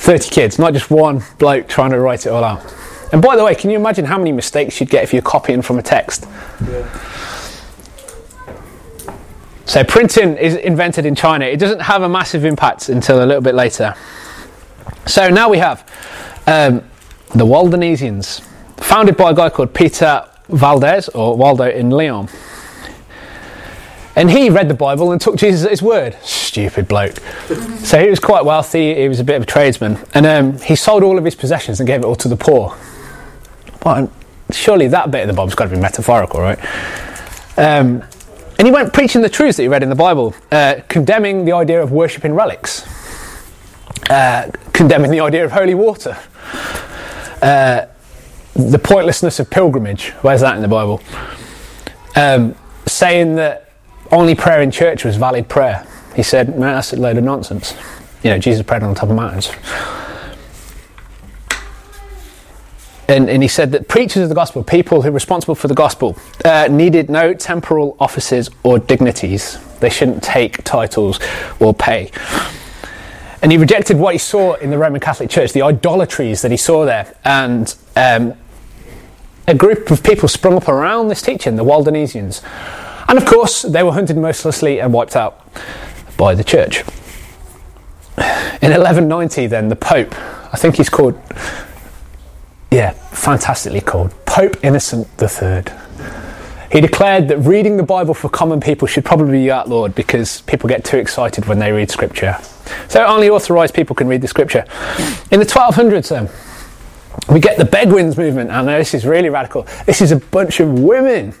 [0.00, 2.74] 30 kids, not just one bloke trying to write it all out.
[3.12, 5.60] And by the way, can you imagine how many mistakes you'd get if you're copying
[5.60, 6.26] from a text?
[6.66, 6.88] Yeah.
[9.66, 11.44] So printing is invented in China.
[11.44, 13.94] It doesn't have a massive impact until a little bit later.
[15.06, 15.80] So now we have
[16.46, 16.82] um,
[17.34, 18.40] the Waldensians,
[18.78, 22.28] founded by a guy called Peter Valdes or Waldo in Lyon.
[24.16, 26.16] And he read the Bible and took Jesus at his word.
[26.22, 27.16] Stupid bloke.
[27.78, 29.98] so he was quite wealthy, he was a bit of a tradesman.
[30.14, 32.76] And um, he sold all of his possessions and gave it all to the poor.
[33.84, 34.10] Well,
[34.50, 36.58] surely that bit of the Bible's got to be metaphorical, right?
[37.56, 38.02] Um,
[38.58, 41.52] and he went preaching the truths that he read in the Bible, uh, condemning the
[41.52, 42.84] idea of worshipping relics,
[44.10, 46.18] uh, condemning the idea of holy water,
[47.40, 47.86] uh,
[48.54, 50.10] the pointlessness of pilgrimage.
[50.22, 51.00] Where's that in the Bible?
[52.16, 52.54] Um,
[52.86, 53.69] saying that
[54.12, 55.86] only prayer in church was valid prayer.
[56.14, 57.74] He said, no, that's a load of nonsense.
[58.22, 59.50] You know, Jesus prayed on top of mountains.
[63.08, 65.74] And, and, he said that preachers of the gospel, people who were responsible for the
[65.74, 69.58] gospel, uh, needed no temporal offices or dignities.
[69.80, 71.18] They shouldn't take titles
[71.58, 72.12] or pay.
[73.42, 76.56] And he rejected what he saw in the Roman Catholic Church, the idolatries that he
[76.56, 77.16] saw there.
[77.24, 78.34] And um,
[79.48, 82.42] a group of people sprung up around this teaching, the Waldensians.
[83.10, 85.44] And of course, they were hunted mercilessly and wiped out
[86.16, 86.82] by the church.
[88.62, 90.14] In 1190, then, the Pope,
[90.52, 91.20] I think he's called,
[92.70, 95.64] yeah, fantastically called, Pope Innocent III.
[96.70, 100.68] He declared that reading the Bible for common people should probably be outlawed because people
[100.68, 102.38] get too excited when they read Scripture.
[102.86, 104.64] So only authorised people can read the Scripture.
[105.32, 106.28] In the 1200s, um,
[107.28, 108.52] we get the Beguines movement.
[108.52, 109.66] I know this is really radical.
[109.84, 111.34] This is a bunch of women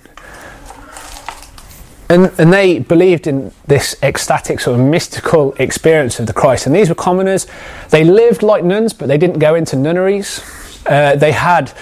[2.10, 6.66] and, and they believed in this ecstatic sort of mystical experience of the Christ.
[6.66, 7.46] And these were commoners.
[7.90, 10.42] They lived like nuns, but they didn't go into nunneries.
[10.86, 11.72] Uh, they had,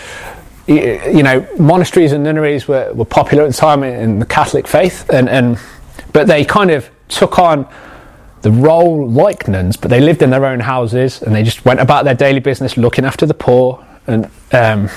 [0.67, 5.09] you know, monasteries and nunneries were, were popular at the time in the Catholic faith,
[5.09, 5.59] and, and
[6.13, 7.67] but they kind of took on
[8.43, 11.81] the role like nuns, but they lived in their own houses and they just went
[11.81, 14.31] about their daily business, looking after the poor and.
[14.53, 14.91] Um,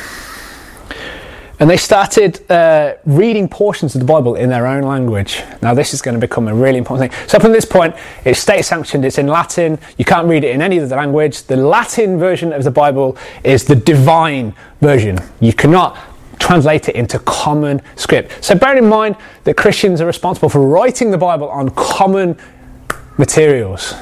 [1.61, 5.43] and they started uh, reading portions of the Bible in their own language.
[5.61, 7.27] Now, this is going to become a really important thing.
[7.27, 7.95] So, from this point,
[8.25, 9.77] it's state sanctioned, it's in Latin.
[9.95, 11.43] You can't read it in any other language.
[11.43, 15.19] The Latin version of the Bible is the divine version.
[15.39, 15.99] You cannot
[16.39, 18.43] translate it into common script.
[18.43, 22.39] So, bear in mind that Christians are responsible for writing the Bible on common
[23.19, 23.93] materials.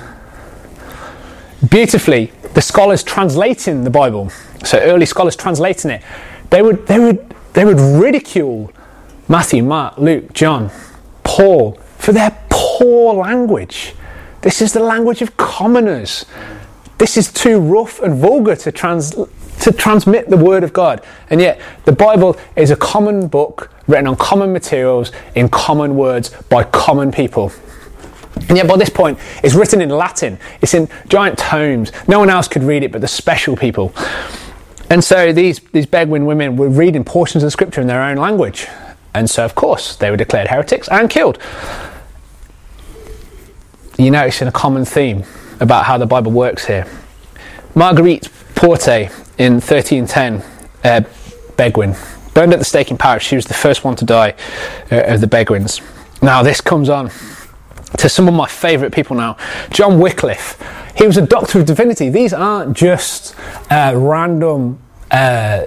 [1.69, 4.29] Beautifully, the scholars translating the Bible,
[4.63, 6.03] so early scholars translating it,
[6.51, 8.71] they would, they would they would ridicule
[9.27, 10.71] Matthew, Mark, Luke, John,
[11.23, 13.93] Paul for their poor language.
[14.41, 16.25] This is the language of commoners.
[16.97, 19.15] This is too rough and vulgar to, trans-
[19.61, 21.03] to transmit the Word of God.
[21.29, 26.29] And yet, the Bible is a common book written on common materials in common words
[26.49, 27.51] by common people.
[28.47, 30.39] And yet, by this point, it's written in Latin.
[30.61, 31.91] It's in giant tomes.
[32.07, 33.93] No one else could read it but the special people.
[34.89, 38.17] And so these, these Beguine women were reading portions of the scripture in their own
[38.17, 38.67] language.
[39.13, 41.37] And so, of course, they were declared heretics and killed.
[43.97, 45.23] You notice in a common theme
[45.59, 46.87] about how the Bible works here.
[47.75, 50.41] Marguerite Porete in 1310,
[50.83, 51.01] uh,
[51.55, 51.95] Beguine,
[52.33, 53.23] burned at the stake in Paris.
[53.23, 54.35] She was the first one to die
[54.91, 55.81] uh, of the Beguines.
[56.21, 57.11] Now, this comes on
[57.97, 59.37] to some of my favourite people now.
[59.71, 60.61] John Wycliffe.
[60.95, 62.09] He was a doctor of divinity.
[62.09, 63.35] These aren't just
[63.71, 64.79] uh, random
[65.11, 65.65] uh,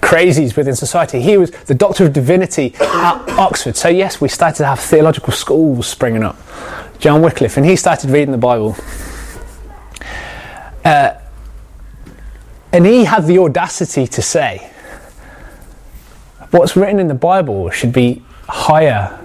[0.00, 1.20] crazies within society.
[1.20, 3.76] He was the doctor of divinity at Oxford.
[3.76, 6.36] So, yes, we started to have theological schools springing up.
[6.98, 8.76] John Wycliffe, and he started reading the Bible.
[10.84, 11.14] Uh,
[12.72, 14.70] and he had the audacity to say,
[16.50, 19.18] what's written in the Bible should be higher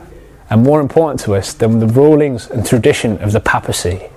[0.50, 4.10] and more important to us than the rulings and tradition of the papacy.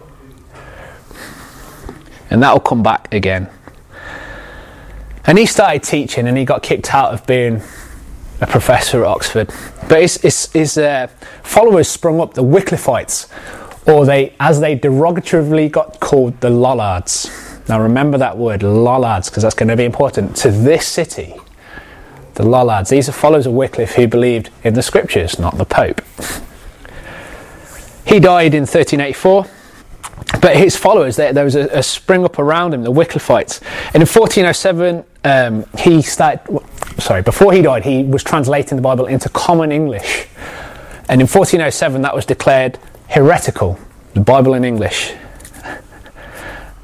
[2.30, 3.50] And that will come back again.
[5.26, 7.62] And he started teaching and he got kicked out of being
[8.40, 9.52] a professor at Oxford.
[9.88, 11.08] But his, his, his uh,
[11.42, 13.28] followers sprung up, the Wycliffites,
[13.88, 17.28] or they, as they derogatively got called, the Lollards.
[17.68, 21.34] Now remember that word, Lollards, because that's going to be important to this city
[22.40, 22.88] the Lollards.
[22.88, 26.00] These are followers of Wycliffe who believed in the scriptures, not the Pope.
[28.06, 29.46] He died in 1384,
[30.40, 33.60] but his followers, there, there was a, a, spring up around him, the Wycliffites.
[33.92, 36.40] And in 1407, um, he started,
[36.98, 40.26] sorry, before he died, he was translating the Bible into common English.
[41.08, 42.78] And in 1407, that was declared
[43.08, 43.78] heretical,
[44.14, 45.12] the Bible in English.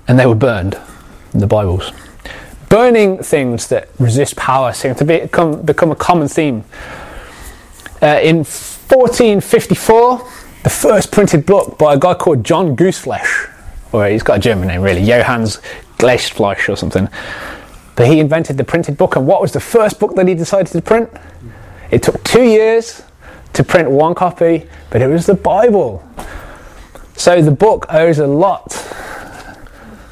[0.06, 0.78] And they were burned,
[1.32, 1.92] the Bibles
[2.68, 6.64] burning things that resist power seem to become, become a common theme.
[8.02, 10.18] Uh, in 1454,
[10.62, 13.52] the first printed book by a guy called John Gooseflesh,
[13.92, 15.60] or he's got a German name really, Johannes
[15.98, 17.08] Gensfleisch or something.
[17.94, 20.72] But he invented the printed book, and what was the first book that he decided
[20.72, 21.10] to print?
[21.90, 23.02] It took two years
[23.54, 26.06] to print one copy, but it was the Bible.
[27.16, 28.70] So the book owes a lot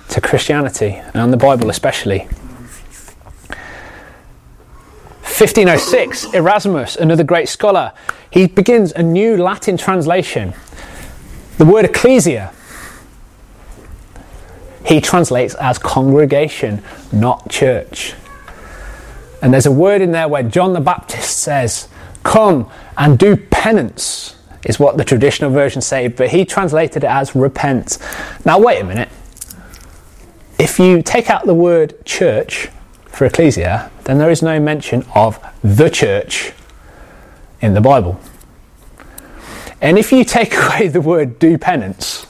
[0.08, 2.26] to Christianity, and the Bible especially.
[5.36, 7.92] 1506, Erasmus, another great scholar,
[8.30, 10.54] he begins a new Latin translation.
[11.58, 12.52] The word ecclesia,
[14.86, 18.14] he translates as congregation, not church.
[19.42, 21.88] And there's a word in there where John the Baptist says,
[22.22, 27.34] Come and do penance, is what the traditional versions say, but he translated it as
[27.34, 27.98] repent.
[28.44, 29.08] Now, wait a minute.
[30.60, 32.68] If you take out the word church
[33.14, 36.52] for ecclesia, then there is no mention of the church
[37.60, 38.20] in the Bible.
[39.80, 42.26] And if you take away the word do penance,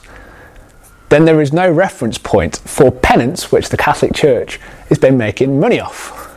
[1.09, 4.59] then there is no reference point for penance, which the Catholic Church
[4.89, 6.35] has been making money off.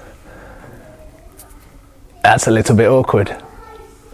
[2.21, 3.35] That's a little bit awkward.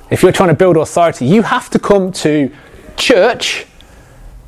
[0.09, 2.51] If you're trying to build authority, you have to come to
[2.95, 3.65] church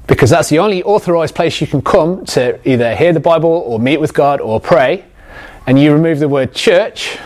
[0.07, 3.79] because that's the only authorized place you can come to either hear the Bible or
[3.79, 5.03] meet with God or pray.
[5.67, 7.17] And you remove the word church,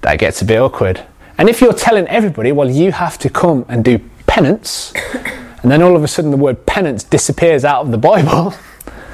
[0.00, 1.04] that gets a bit awkward.
[1.38, 4.92] And if you're telling everybody, well, you have to come and do penance,
[5.62, 8.54] and then all of a sudden the word penance disappears out of the Bible,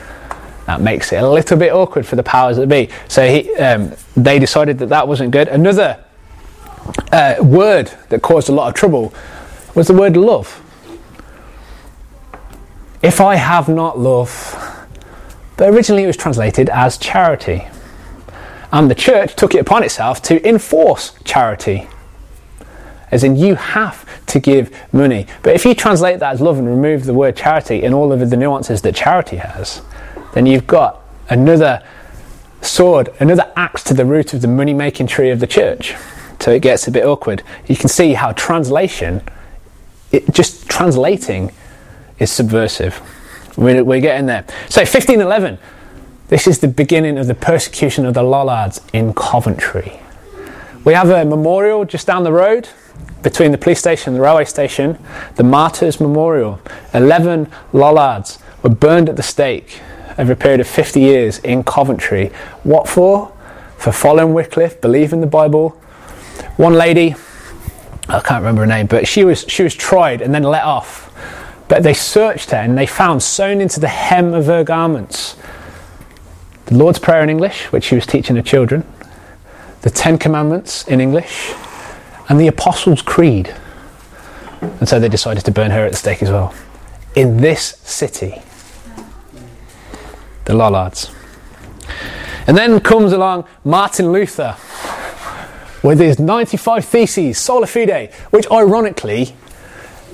[0.66, 2.88] that makes it a little bit awkward for the powers that be.
[3.08, 5.48] So he, um, they decided that that wasn't good.
[5.48, 6.02] Another
[7.10, 9.12] uh, word that caused a lot of trouble
[9.74, 10.60] was the word love.
[13.02, 14.86] If I have not love,
[15.56, 17.66] but originally it was translated as charity.
[18.72, 21.86] And the church took it upon itself to enforce charity.
[23.10, 25.26] As in, you have to give money.
[25.42, 28.30] But if you translate that as love and remove the word charity and all of
[28.30, 29.82] the nuances that charity has,
[30.32, 31.86] then you've got another
[32.62, 35.94] sword, another axe to the root of the money making tree of the church.
[36.40, 37.42] So it gets a bit awkward.
[37.66, 39.22] You can see how translation,
[40.10, 41.52] it, just translating,
[42.18, 43.00] is subversive.
[43.56, 44.44] We're, we're getting there.
[44.68, 45.58] So 1511,
[46.32, 50.00] this is the beginning of the persecution of the Lollards in Coventry.
[50.82, 52.70] We have a memorial just down the road
[53.22, 54.98] between the police station and the railway station,
[55.34, 56.58] the Martyrs Memorial.
[56.94, 59.82] 11 Lollards were burned at the stake
[60.16, 62.28] over a period of 50 years in Coventry.
[62.62, 63.30] What for?
[63.76, 65.78] For following Wycliffe, believing the Bible,
[66.56, 67.14] one lady,
[68.08, 71.12] I can't remember her name, but she was she was tried and then let off.
[71.68, 75.36] But they searched her and they found sewn into the hem of her garments
[76.72, 78.84] the Lord's Prayer in English, which she was teaching her children,
[79.82, 81.52] the Ten Commandments in English,
[82.28, 83.54] and the Apostles' Creed.
[84.60, 86.54] And so they decided to burn her at the stake as well.
[87.14, 88.40] In this city,
[90.46, 91.10] the Lollards.
[92.46, 94.56] And then comes along Martin Luther
[95.82, 99.36] with his 95 Theses, Sola Fide, which ironically,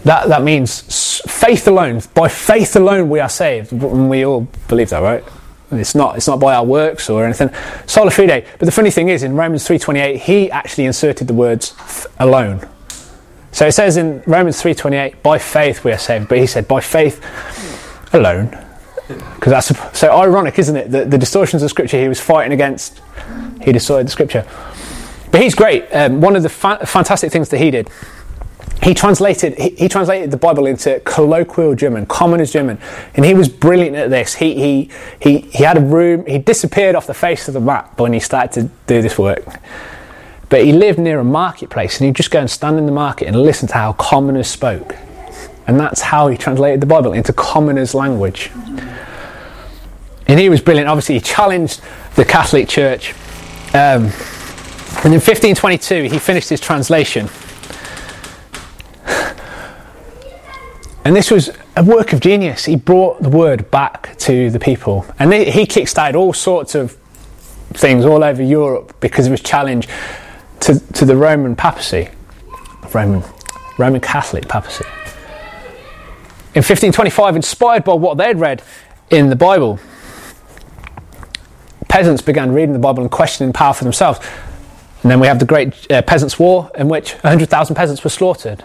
[0.02, 2.02] that, that means faith alone.
[2.14, 3.70] By faith alone we are saved.
[3.70, 5.22] We all believe that, right?
[5.70, 7.50] It's not, it's not by our works or anything.
[7.86, 8.46] Sola fide.
[8.58, 11.74] But the funny thing is, in Romans 3.28, he actually inserted the words
[12.18, 12.66] alone.
[13.52, 16.28] So it says in Romans 3.28, by faith we are saved.
[16.28, 17.22] But he said, by faith
[18.12, 18.56] alone.
[19.08, 20.90] Because that's so ironic, isn't it?
[20.90, 23.00] That the distortions of Scripture he was fighting against,
[23.62, 24.46] he distorted the Scripture.
[25.30, 25.88] But he's great.
[25.92, 27.90] Um, one of the fa- fantastic things that he did,
[28.82, 32.78] he translated he, he, translated the Bible into colloquial German, commoners German,
[33.14, 34.34] and he was brilliant at this.
[34.34, 34.90] He, he
[35.20, 36.24] he he had a room.
[36.26, 39.44] He disappeared off the face of the map when he started to do this work.
[40.48, 43.28] But he lived near a marketplace, and he'd just go and stand in the market
[43.28, 44.96] and listen to how commoners spoke,
[45.66, 48.50] and that's how he translated the Bible into commoners' language.
[50.26, 50.88] And he was brilliant.
[50.88, 51.80] Obviously, he challenged
[52.14, 53.12] the Catholic Church.
[53.74, 54.12] Um,
[55.04, 57.28] and in 1522, he finished his translation.
[61.04, 62.64] And this was a work of genius.
[62.64, 65.06] He brought the word back to the people.
[65.18, 66.98] And he kickstarted all sorts of
[67.72, 69.88] things all over Europe because of his challenge
[70.60, 72.08] to, to the Roman papacy,
[72.92, 73.22] Roman,
[73.78, 74.84] Roman Catholic papacy.
[76.54, 78.62] In 1525, inspired by what they'd read
[79.10, 79.78] in the Bible,
[81.88, 84.18] peasants began reading the Bible and questioning power for themselves.
[85.02, 88.64] And then we have the Great uh, Peasants' War, in which 100,000 peasants were slaughtered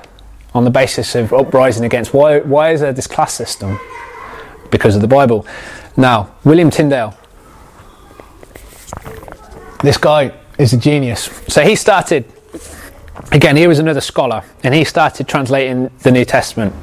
[0.53, 3.79] on the basis of uprising against why, why is there this class system?
[4.71, 5.45] Because of the Bible.
[5.97, 7.17] Now, William Tyndale.
[9.81, 11.23] This guy is a genius.
[11.47, 12.25] So he started
[13.31, 16.73] again, he was another scholar, and he started translating the New Testament.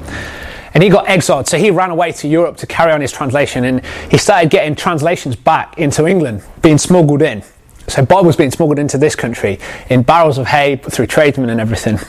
[0.73, 3.65] And he got exiled, so he ran away to Europe to carry on his translation,
[3.65, 7.43] and he started getting translations back into England, being smuggled in.
[7.87, 9.59] So Bibles being smuggled into this country
[9.89, 11.99] in barrels of hay through tradesmen and everything.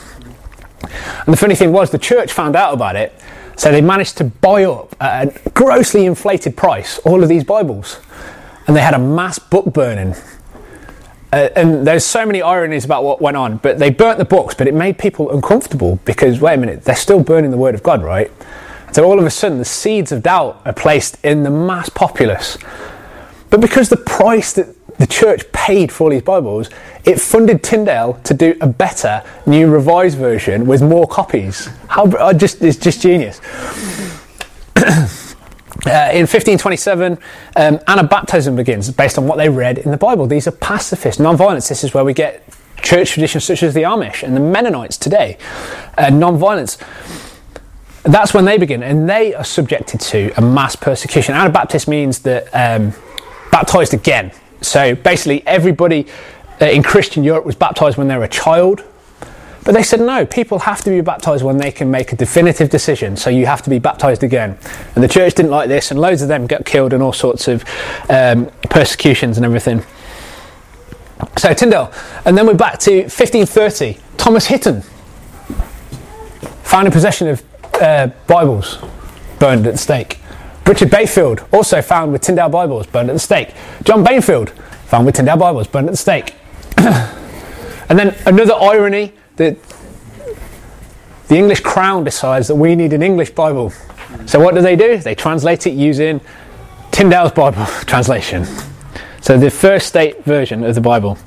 [0.82, 3.12] And the funny thing was, the church found out about it,
[3.56, 8.00] so they managed to buy up at a grossly inflated price all of these Bibles,
[8.66, 10.14] and they had a mass book burning
[11.32, 14.54] uh, and there's so many ironies about what went on, but they burnt the books,
[14.54, 17.82] but it made people uncomfortable because, wait a minute, they're still burning the word of
[17.82, 18.30] God, right?
[18.92, 22.58] So all of a sudden, the seeds of doubt are placed in the mass populace.
[23.48, 26.70] But because the price that the church paid for all these Bibles,
[27.04, 31.66] it funded Tyndale to do a better, new revised version with more copies.
[31.88, 33.40] How I just it's just genius.
[35.84, 37.18] Uh, in 1527,
[37.56, 40.28] um, Anabaptism begins based on what they read in the Bible.
[40.28, 41.68] These are pacifist, non-violence.
[41.68, 42.44] This is where we get
[42.82, 45.38] church traditions such as the Amish and the Mennonites today.
[45.98, 46.78] Uh, non-violence.
[48.04, 51.34] That's when they begin, and they are subjected to a mass persecution.
[51.34, 52.92] Anabaptist means that um,
[53.50, 54.30] baptized again.
[54.62, 56.06] So basically, everybody
[56.60, 58.82] uh, in Christian Europe was baptized when they were a child
[59.64, 62.68] but they said, no, people have to be baptized when they can make a definitive
[62.68, 64.58] decision, so you have to be baptized again.
[64.94, 67.46] And the church didn't like this, and loads of them got killed and all sorts
[67.46, 67.64] of
[68.10, 69.84] um, persecutions and everything.
[71.36, 71.92] So, Tyndale.
[72.24, 73.98] And then we're back to 1530.
[74.16, 74.82] Thomas Hitton
[76.64, 77.42] found in possession of
[77.74, 78.78] uh, Bibles
[79.38, 80.18] burned at stake.
[80.66, 83.52] Richard Bayfield, also found with Tyndale Bibles burned at the stake.
[83.82, 84.50] John Bainfield,
[84.86, 86.34] found with Tyndale Bibles burned at the stake.
[86.76, 89.56] and then another irony that
[91.28, 93.72] the English crown decides that we need an English Bible.
[94.26, 94.98] So what do they do?
[94.98, 96.20] They translate it using
[96.90, 98.46] Tyndale's Bible translation.
[99.20, 101.18] So the first state version of the Bible.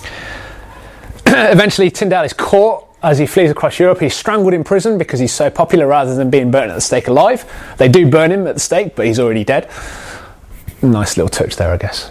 [1.26, 4.00] Eventually, Tyndale is caught as he flees across Europe.
[4.00, 7.08] He's strangled in prison because he's so popular rather than being burnt at the stake
[7.08, 7.44] alive.
[7.78, 9.70] They do burn him at the stake, but he's already dead.
[10.82, 12.10] Nice little touch there, I guess.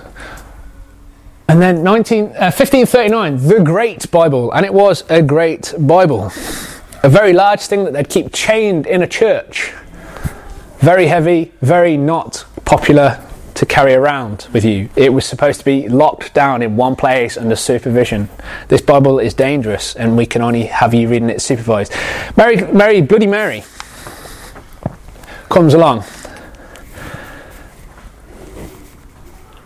[1.47, 6.31] And then 19, uh, 1539, the Great Bible, and it was a great Bible.
[7.01, 9.73] A very large thing that they'd keep chained in a church.
[10.77, 13.23] Very heavy, very not popular
[13.59, 14.89] to carry around with you.
[14.95, 18.29] It was supposed to be locked down in one place under supervision.
[18.69, 21.93] This Bible is dangerous, and we can only have you reading it supervised.
[22.37, 23.65] Mary, Mary Bloody Mary
[25.49, 26.05] comes along.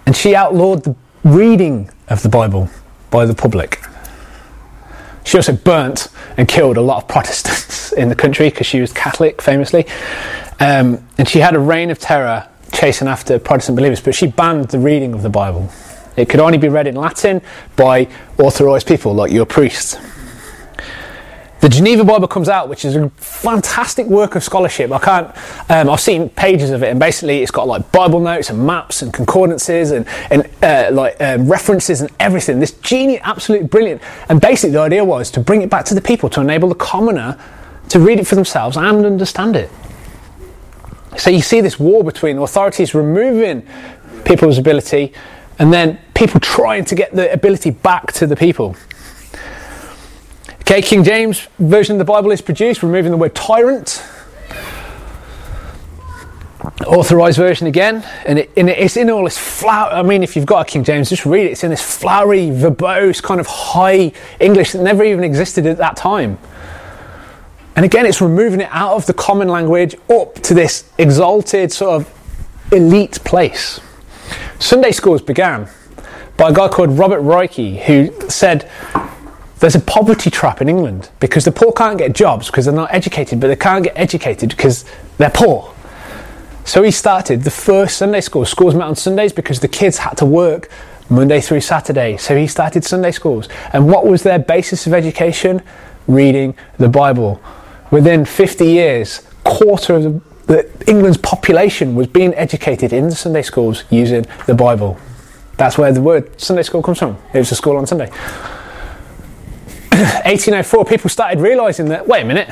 [0.08, 2.72] And she outlawed the reading of the Bible
[3.12, 3.80] by the public.
[5.24, 8.92] She also burnt and killed a lot of Protestants in the country because she was
[8.92, 9.86] Catholic, famously.
[10.60, 14.70] Um, and she had a reign of terror chasing after Protestant believers, but she banned
[14.70, 15.70] the reading of the Bible.
[16.18, 17.42] It could only be read in Latin
[17.76, 18.08] by
[18.38, 19.98] authorized people like your priests.
[21.62, 24.92] The Geneva Bible comes out, which is a fantastic work of scholarship.
[24.92, 25.28] I can't,
[25.70, 29.02] um, I've seen pages of it, and basically it's got like Bible notes and maps
[29.02, 32.60] and concordances and, and uh, like uh, references and everything.
[32.60, 34.02] This genius, absolutely brilliant.
[34.28, 36.76] And basically the idea was to bring it back to the people, to enable the
[36.76, 37.40] commoner
[37.90, 39.70] to read it for themselves and understand it.
[41.18, 43.68] So you see this war between authorities removing
[44.26, 45.14] people's ability
[45.60, 48.76] and then people trying to get the ability back to the people.
[50.62, 54.04] Okay, King James version of the Bible is produced, removing the word tyrant.
[56.88, 59.92] Authorized version again, and, it, and it's in all this flower.
[59.92, 61.52] I mean, if you've got a King James, just read it.
[61.52, 65.98] It's in this flowery, verbose, kind of high English that never even existed at that
[65.98, 66.38] time.
[67.76, 72.02] And again, it's removing it out of the common language up to this exalted, sort
[72.02, 73.80] of elite place.
[74.60, 75.68] Sunday schools began
[76.38, 78.70] by a guy called Robert Raikes, who said
[79.60, 82.94] there's a poverty trap in England because the poor can't get jobs because they're not
[82.94, 84.86] educated, but they can't get educated because
[85.18, 85.74] they're poor.
[86.66, 88.46] So he started the first Sunday school.
[88.46, 90.70] Schools met on Sundays because the kids had to work
[91.10, 92.18] Monday through Saturday.
[92.18, 93.50] So he started Sunday schools.
[93.74, 95.62] And what was their basis of education?
[96.08, 97.42] Reading the Bible.
[97.94, 103.44] Within 50 years, quarter of the, the, England's population was being educated in the Sunday
[103.44, 104.98] schools using the Bible.
[105.58, 107.20] That's where the word Sunday school comes from.
[107.36, 108.08] It was a school on Sunday.
[109.92, 112.50] 1804, people started realizing that, wait a minute,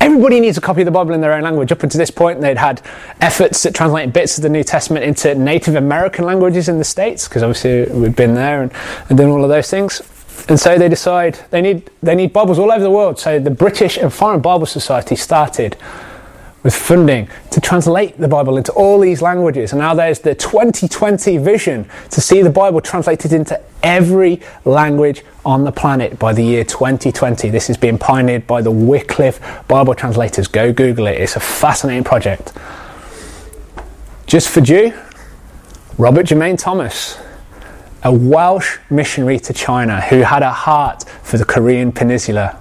[0.00, 1.70] everybody needs a copy of the Bible in their own language.
[1.70, 2.80] Up until this point, they'd had
[3.20, 7.28] efforts at translating bits of the New Testament into Native American languages in the States,
[7.28, 8.72] because obviously we'd been there and,
[9.10, 10.00] and done all of those things.
[10.48, 13.18] And so they decide they need, they need Bibles all over the world.
[13.18, 15.76] So the British and Foreign Bible Society started
[16.62, 19.72] with funding to translate the Bible into all these languages.
[19.72, 25.64] And now there's the 2020 vision to see the Bible translated into every language on
[25.64, 27.50] the planet by the year 2020.
[27.50, 30.46] This is being pioneered by the Wycliffe Bible translators.
[30.46, 32.52] Go Google it, it's a fascinating project.
[34.26, 34.92] Just for Jew,
[35.98, 37.18] Robert Jermain Thomas,
[38.04, 42.58] a Welsh missionary to China who had a heart for the Korean Peninsula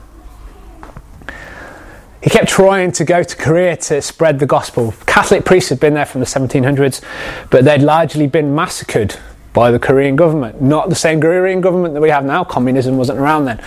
[2.21, 4.93] he kept trying to go to Korea to spread the gospel.
[5.07, 7.01] Catholic priests had been there from the 1700s,
[7.49, 9.17] but they'd largely been massacred
[9.53, 10.61] by the Korean government.
[10.61, 13.59] Not the same Korean government that we have now, communism wasn't around then.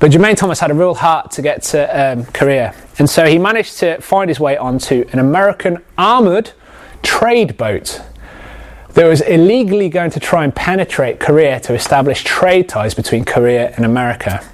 [0.00, 3.38] But Jermain Thomas had a real heart to get to um, Korea, and so he
[3.38, 6.50] managed to find his way onto an American armoured
[7.02, 8.02] trade boat
[8.94, 13.72] that was illegally going to try and penetrate Korea to establish trade ties between Korea
[13.76, 14.44] and America.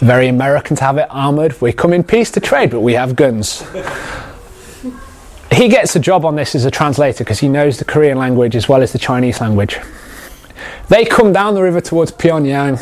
[0.00, 1.60] Very American to have it armoured.
[1.60, 3.64] We come in peace to trade, but we have guns.
[5.50, 8.54] he gets a job on this as a translator because he knows the Korean language
[8.54, 9.78] as well as the Chinese language.
[10.88, 12.78] They come down the river towards Pyongyang.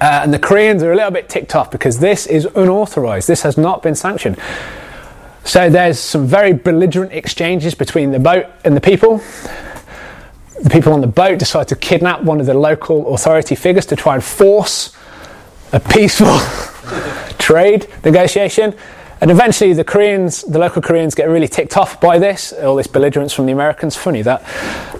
[0.00, 3.28] Uh, and the Koreans are a little bit ticked off because this is unauthorized.
[3.28, 4.38] This has not been sanctioned.
[5.46, 9.18] So there's some very belligerent exchanges between the boat and the people.
[10.60, 13.96] The people on the boat decide to kidnap one of the local authority figures to
[13.96, 14.96] try and force
[15.72, 16.36] a peaceful
[17.38, 18.74] trade negotiation.
[19.20, 22.88] And eventually, the Koreans, the local Koreans, get really ticked off by this, all this
[22.88, 23.94] belligerence from the Americans.
[23.94, 24.42] Funny that.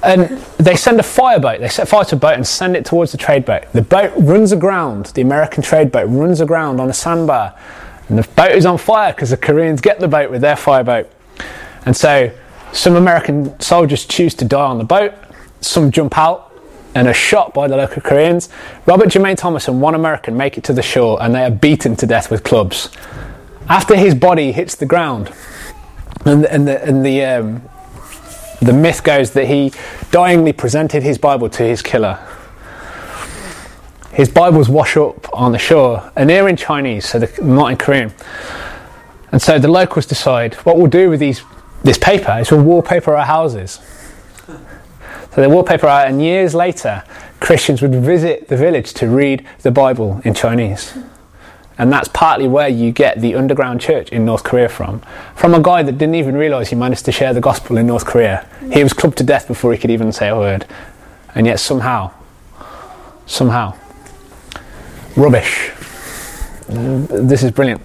[0.05, 3.11] And they send a fireboat, they set fire to a boat and send it towards
[3.11, 3.65] the trade boat.
[3.73, 7.53] The boat runs aground, the American trade boat runs aground on a sandbar.
[8.09, 11.11] And the boat is on fire because the Koreans get the boat with their fireboat.
[11.85, 12.33] And so,
[12.73, 15.15] some American soldiers choose to die on the boat,
[15.61, 16.53] some jump out,
[16.95, 18.49] and are shot by the local Koreans.
[18.87, 21.95] Robert Jermain Thomas and one American make it to the shore and they are beaten
[21.97, 22.91] to death with clubs.
[23.69, 25.33] After his body hits the ground,
[26.25, 27.63] and, and the, and the, um,
[28.61, 29.71] the myth goes that he
[30.11, 32.19] dyingly presented his Bible to his killer.
[34.17, 37.77] His Bibles wash up on the shore, and they're in Chinese, so they're not in
[37.77, 38.15] Korean.
[39.31, 41.43] And so the locals decide what we'll do with these,
[41.83, 43.79] this paper is we'll wallpaper our houses.
[44.47, 47.05] So they wallpaper out, and years later,
[47.41, 50.97] Christians would visit the village to read the Bible in Chinese.
[51.77, 55.03] And that's partly where you get the underground church in North Korea from.
[55.35, 58.07] From a guy that didn't even realise he managed to share the gospel in North
[58.07, 58.49] Korea.
[58.73, 60.65] He was clubbed to death before he could even say a word.
[61.35, 62.13] And yet somehow,
[63.27, 63.77] somehow,
[65.17, 65.71] rubbish.
[66.69, 67.81] This is brilliant.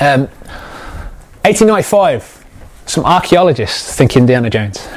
[0.00, 0.28] Um,
[1.42, 2.44] 1895,
[2.86, 4.88] some archaeologists think Indiana Jones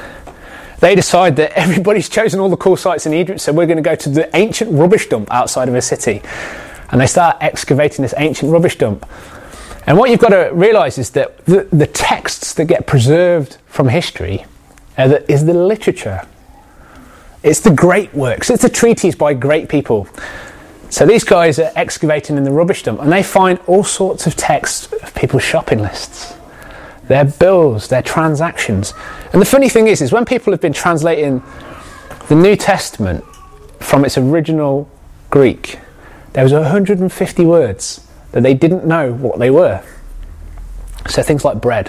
[0.83, 3.81] they decide that everybody's chosen all the cool sites in Egypt, so we're going to
[3.81, 6.21] go to the ancient rubbish dump outside of a city.
[6.91, 9.09] And they start excavating this ancient rubbish dump.
[9.87, 13.87] And what you've got to realise is that the, the, texts that get preserved from
[13.87, 14.45] history
[14.97, 16.21] the, is the literature.
[17.41, 20.07] It's the great works, it's the treaties by great people.
[20.93, 24.35] So these guys are excavating in the rubbish dump and they find all sorts of
[24.35, 26.35] texts of people's shopping lists
[27.07, 28.93] their bills, their transactions.
[29.33, 31.41] And the funny thing is, is when people have been translating
[32.27, 33.25] the New Testament
[33.79, 34.87] from its original
[35.31, 35.79] Greek,
[36.33, 39.83] there was 150 words that they didn't know what they were.
[41.09, 41.87] So things like bread.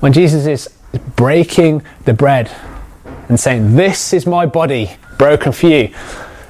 [0.00, 0.68] When Jesus is
[1.16, 2.50] breaking the bread
[3.30, 5.94] and saying, This is my body broken for you.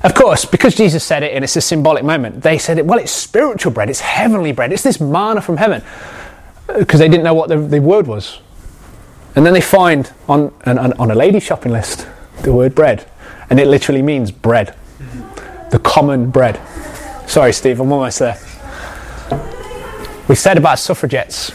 [0.07, 3.01] Of course, because Jesus said it and it's a symbolic moment, they said it, well,
[3.01, 5.83] it's spiritual bread, it's heavenly bread, it's this manna from heaven
[6.69, 8.39] uh, because they didn't know what the, the, word was.
[9.35, 12.07] And then they find on, on, on a lady shopping list
[12.43, 13.11] the word bread,
[13.51, 14.77] and it literally means bread,
[15.73, 16.61] the common bread.
[17.29, 18.39] Sorry, Steve, I'm almost there.
[20.29, 21.51] We said about suffragettes.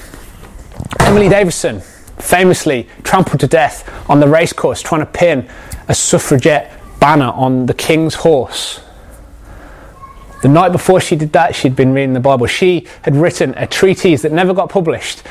[1.00, 1.80] Emily Davison
[2.20, 5.50] famously trampled to death on the racecourse trying to pin
[5.88, 8.80] a suffragette banner on the king's horse.
[10.42, 12.48] The night before she did that, she'd been reading the Bible.
[12.48, 15.24] She had written a treatise that never got published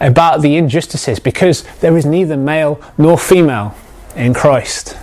[0.00, 3.74] about the injustices because there is neither male nor female
[4.16, 4.96] in Christ.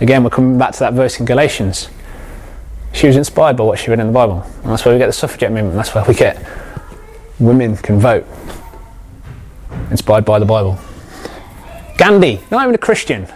[0.00, 1.88] Again, we're coming back to that verse in Galatians.
[2.92, 4.42] She was inspired by what she read in the Bible.
[4.42, 5.74] And that's where we get the suffragette movement.
[5.74, 6.44] That's where we get
[7.38, 8.26] women can vote.
[9.90, 10.78] Inspired by the Bible.
[11.96, 13.28] Gandhi, not even a Christian,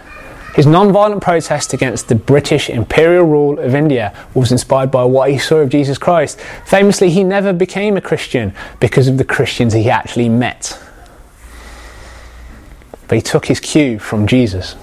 [0.57, 5.37] his non-violent protest against the British imperial rule of India was inspired by what he
[5.37, 6.39] saw of Jesus Christ.
[6.65, 10.75] Famously, he never became a Christian because of the Christians he actually met.
[13.07, 14.73] But he took his cue from Jesus.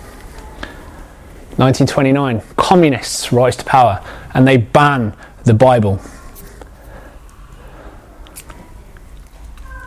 [1.57, 4.01] 1929, communists rise to power
[4.33, 5.13] and they ban
[5.43, 6.01] the Bible.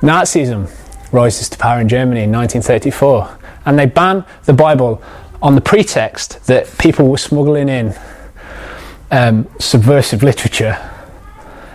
[0.02, 0.70] Nazism
[1.14, 5.02] rises to power in Germany in 1934, and they ban the Bible
[5.42, 7.96] on the pretext that people were smuggling in
[9.12, 10.78] um, subversive literature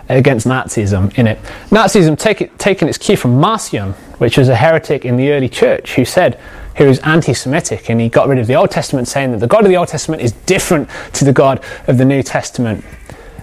[0.09, 1.39] against Nazism in it.
[1.69, 5.49] Nazism take it, taking its cue from Marcion, which was a heretic in the early
[5.49, 6.39] church who said
[6.75, 9.47] he was anti Semitic and he got rid of the Old Testament, saying that the
[9.47, 12.83] God of the Old Testament is different to the God of the New Testament.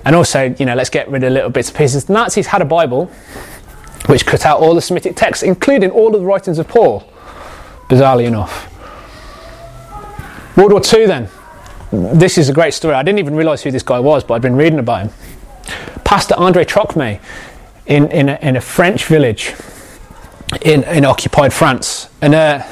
[0.05, 2.05] And also, you know, let's get rid of little bits and pieces.
[2.05, 3.07] The Nazis had a Bible
[4.07, 7.09] which cut out all the Semitic texts, including all of the writings of Paul,
[7.89, 8.70] bizarrely enough.
[10.57, 11.29] World War II, then.
[11.93, 12.95] This is a great story.
[12.95, 15.11] I didn't even realise who this guy was, but I'd been reading about him.
[16.05, 17.21] Pastor Andre Trocmé
[17.87, 19.55] in, in, a, in a French village
[20.63, 22.09] in, in occupied France.
[22.21, 22.63] And uh,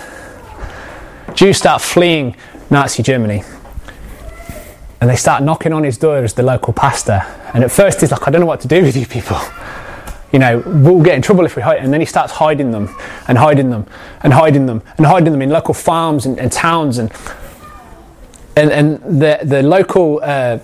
[1.34, 2.36] Jews start fleeing
[2.70, 3.42] Nazi Germany.
[5.00, 7.22] And they start knocking on his door as the local pastor.
[7.54, 9.38] And at first he's like, I don't know what to do with you people.
[10.32, 11.78] You know, we'll get in trouble if we hide.
[11.78, 12.94] And then he starts hiding them
[13.28, 13.86] and hiding them
[14.22, 16.98] and hiding them and hiding them in local farms and, and towns.
[16.98, 17.10] And,
[18.58, 20.58] and, and the, the local uh,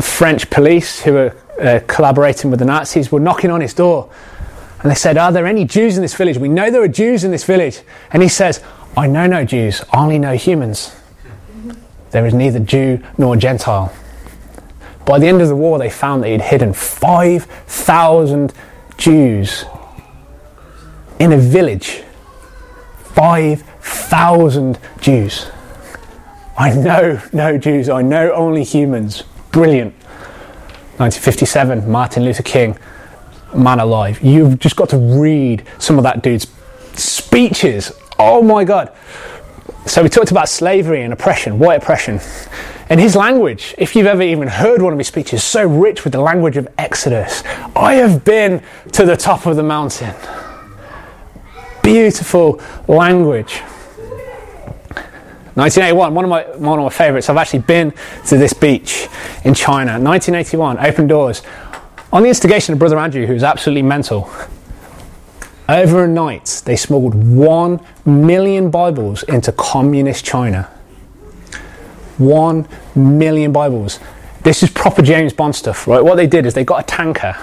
[0.00, 4.10] French police who were uh, collaborating with the Nazis were knocking on his door.
[4.80, 6.36] And they said, Are there any Jews in this village?
[6.36, 7.80] We know there are Jews in this village.
[8.10, 8.62] And he says,
[8.96, 10.94] I know no Jews, I only know humans.
[12.10, 13.92] There is neither Jew nor Gentile.
[15.04, 18.52] By the end of the war, they found that he'd hidden 5,000
[18.96, 19.64] Jews
[21.20, 22.02] in a village.
[23.14, 25.46] 5,000 Jews.
[26.58, 29.22] I know no Jews, I know only humans.
[29.52, 29.94] Brilliant.
[30.98, 32.78] 1957, Martin Luther King,
[33.54, 34.22] man alive.
[34.22, 36.46] You've just got to read some of that dude's
[36.94, 37.92] speeches.
[38.18, 38.96] Oh my God.
[39.84, 42.20] So we talked about slavery and oppression, white oppression.
[42.88, 46.12] And his language, if you've ever even heard one of his speeches, so rich with
[46.12, 47.42] the language of Exodus.
[47.74, 50.14] I have been to the top of the mountain.
[51.82, 53.60] Beautiful language.
[55.56, 57.30] 1981, one of my one of my favourites.
[57.30, 57.94] I've actually been
[58.26, 59.08] to this beach
[59.42, 59.92] in China.
[59.92, 61.40] 1981, open doors,
[62.12, 64.30] on the instigation of Brother Andrew, who was absolutely mental.
[65.66, 70.64] Overnight, they smuggled one million Bibles into communist China.
[72.18, 73.98] One million Bibles.
[74.42, 76.04] This is proper James Bond stuff, right?
[76.04, 77.34] What they did is they got a tanker,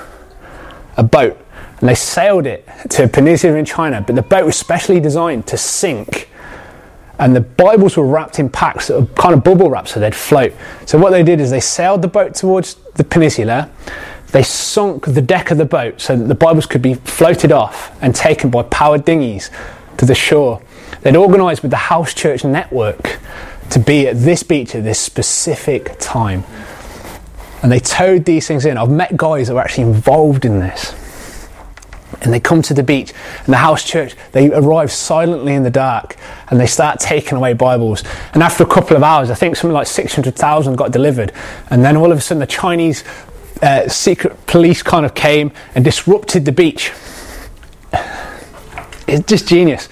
[0.97, 1.35] a boat,
[1.79, 5.47] and they sailed it to a peninsula in China, but the boat was specially designed
[5.47, 6.29] to sink
[7.19, 10.15] and the Bibles were wrapped in packs, that were kind of bubble wrap, so they'd
[10.15, 10.53] float.
[10.85, 13.69] So what they did is they sailed the boat towards the peninsula.
[14.31, 17.95] They sunk the deck of the boat so that the Bibles could be floated off
[18.01, 19.51] and taken by powered dinghies
[19.97, 20.61] to the shore.
[21.01, 23.19] They'd organised with the house church network
[23.69, 26.43] to be at this beach at this specific time.
[27.61, 28.77] And they towed these things in.
[28.77, 30.93] I've met guys that were actually involved in this
[32.21, 33.13] and they come to the beach
[33.45, 36.15] and the house church they arrive silently in the dark
[36.49, 38.03] and they start taking away bibles.
[38.33, 41.31] And after a couple of hours i think something like 600000 got delivered.
[41.69, 43.03] And then all of a sudden the chinese
[43.61, 46.91] uh, secret police kind of came and disrupted the beach.
[49.05, 49.89] It's just genius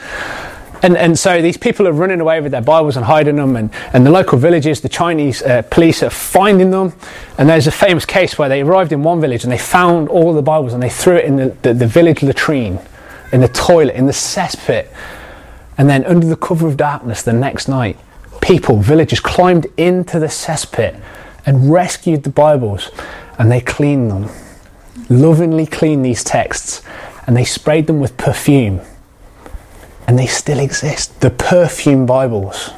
[0.84, 3.70] and, and so these people are running away with their Bibles and hiding them, and,
[3.94, 6.94] and the local villages, the Chinese uh, police are finding them.
[7.38, 10.34] And there's a famous case where they arrived in one village and they found all
[10.34, 12.80] the Bibles and they threw it in the, the, the village latrine,
[13.32, 14.88] in the toilet, in the cesspit.
[15.78, 17.98] And then, under the cover of darkness, the next night,
[18.42, 21.00] people, villagers, climbed into the cesspit
[21.46, 22.90] and rescued the Bibles.
[23.38, 24.30] And they cleaned them,
[25.10, 26.84] lovingly cleaned these texts,
[27.26, 28.82] and they sprayed them with perfume
[30.08, 31.22] and they still exist.
[31.22, 32.72] The perfume Bibles.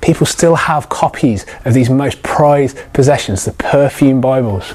[0.00, 4.74] People still have copies of these most prized possessions, the perfume Bibles.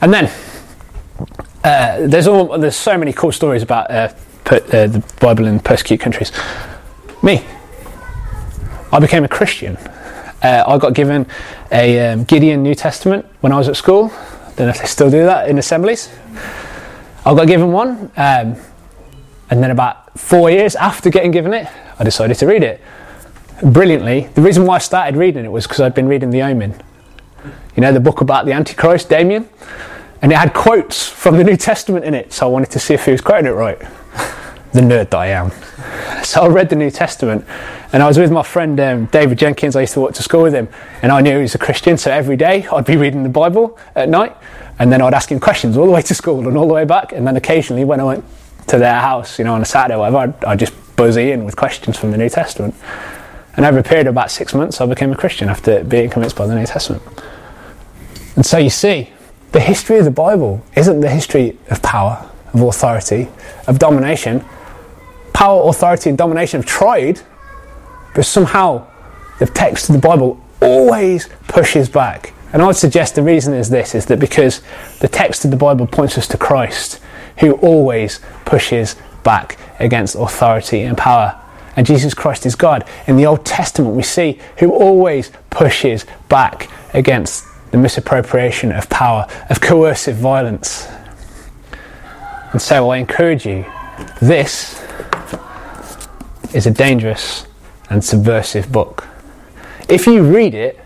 [0.00, 0.30] And then
[1.64, 4.12] uh, there's all there's so many cool stories about uh,
[4.44, 6.30] per, uh, the Bible in persecuted countries.
[7.22, 7.44] Me,
[8.92, 9.76] I became a Christian.
[10.42, 11.26] Uh, I got given
[11.72, 14.12] a um, Gideon New Testament when I was at school.
[14.12, 16.08] I Don't know if they still do that in assemblies.
[17.24, 18.12] I got given one.
[18.16, 18.56] Um,
[19.50, 21.68] and then about four years after getting given it,
[21.98, 22.80] I decided to read it.
[23.62, 26.74] Brilliantly, the reason why I started reading it was because I'd been reading The Omen.
[27.74, 29.48] You know, the book about the Antichrist, Damien?
[30.22, 32.94] And it had quotes from the New Testament in it, so I wanted to see
[32.94, 33.78] if he was quoting it right.
[34.72, 35.50] the nerd that I am.
[36.22, 37.44] So I read the New Testament,
[37.92, 39.76] and I was with my friend um, David Jenkins.
[39.76, 40.68] I used to walk to school with him,
[41.02, 43.78] and I knew he was a Christian, so every day I'd be reading the Bible
[43.94, 44.36] at night,
[44.80, 46.84] and then I'd ask him questions all the way to school and all the way
[46.84, 48.24] back, and then occasionally when I went
[48.68, 51.44] to their house, you know, on a Saturday or whatever, I'd, I'd just buzz in
[51.44, 52.74] with questions from the New Testament.
[53.56, 56.36] And over a period of about six months, I became a Christian after being convinced
[56.36, 57.02] by the New Testament.
[58.34, 59.10] And so you see,
[59.52, 63.28] the history of the Bible isn't the history of power of authority,
[63.66, 64.44] of domination.
[65.32, 67.20] Power, authority, and domination have tried,
[68.14, 68.86] but somehow
[69.38, 72.32] the text of the Bible always pushes back.
[72.52, 74.62] And I would suggest the reason is this is that because
[75.00, 77.00] the text of the Bible points us to Christ,
[77.38, 81.40] who always pushes back against authority and power.
[81.76, 82.88] And Jesus Christ is God.
[83.06, 89.26] In the Old Testament, we see who always pushes back against the misappropriation of power,
[89.50, 90.88] of coercive violence.
[92.52, 93.66] And so I encourage you
[94.22, 94.82] this
[96.54, 97.46] is a dangerous
[97.90, 99.06] and subversive book.
[99.88, 100.80] If you read it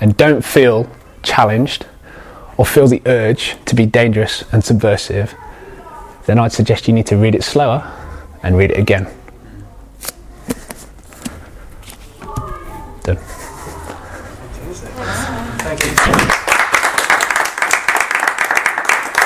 [0.00, 0.90] and don't feel
[1.22, 1.86] challenged
[2.56, 5.34] or feel the urge to be dangerous and subversive,
[6.28, 7.90] then I'd suggest you need to read it slower
[8.42, 9.08] and read it again.
[13.02, 13.18] Done.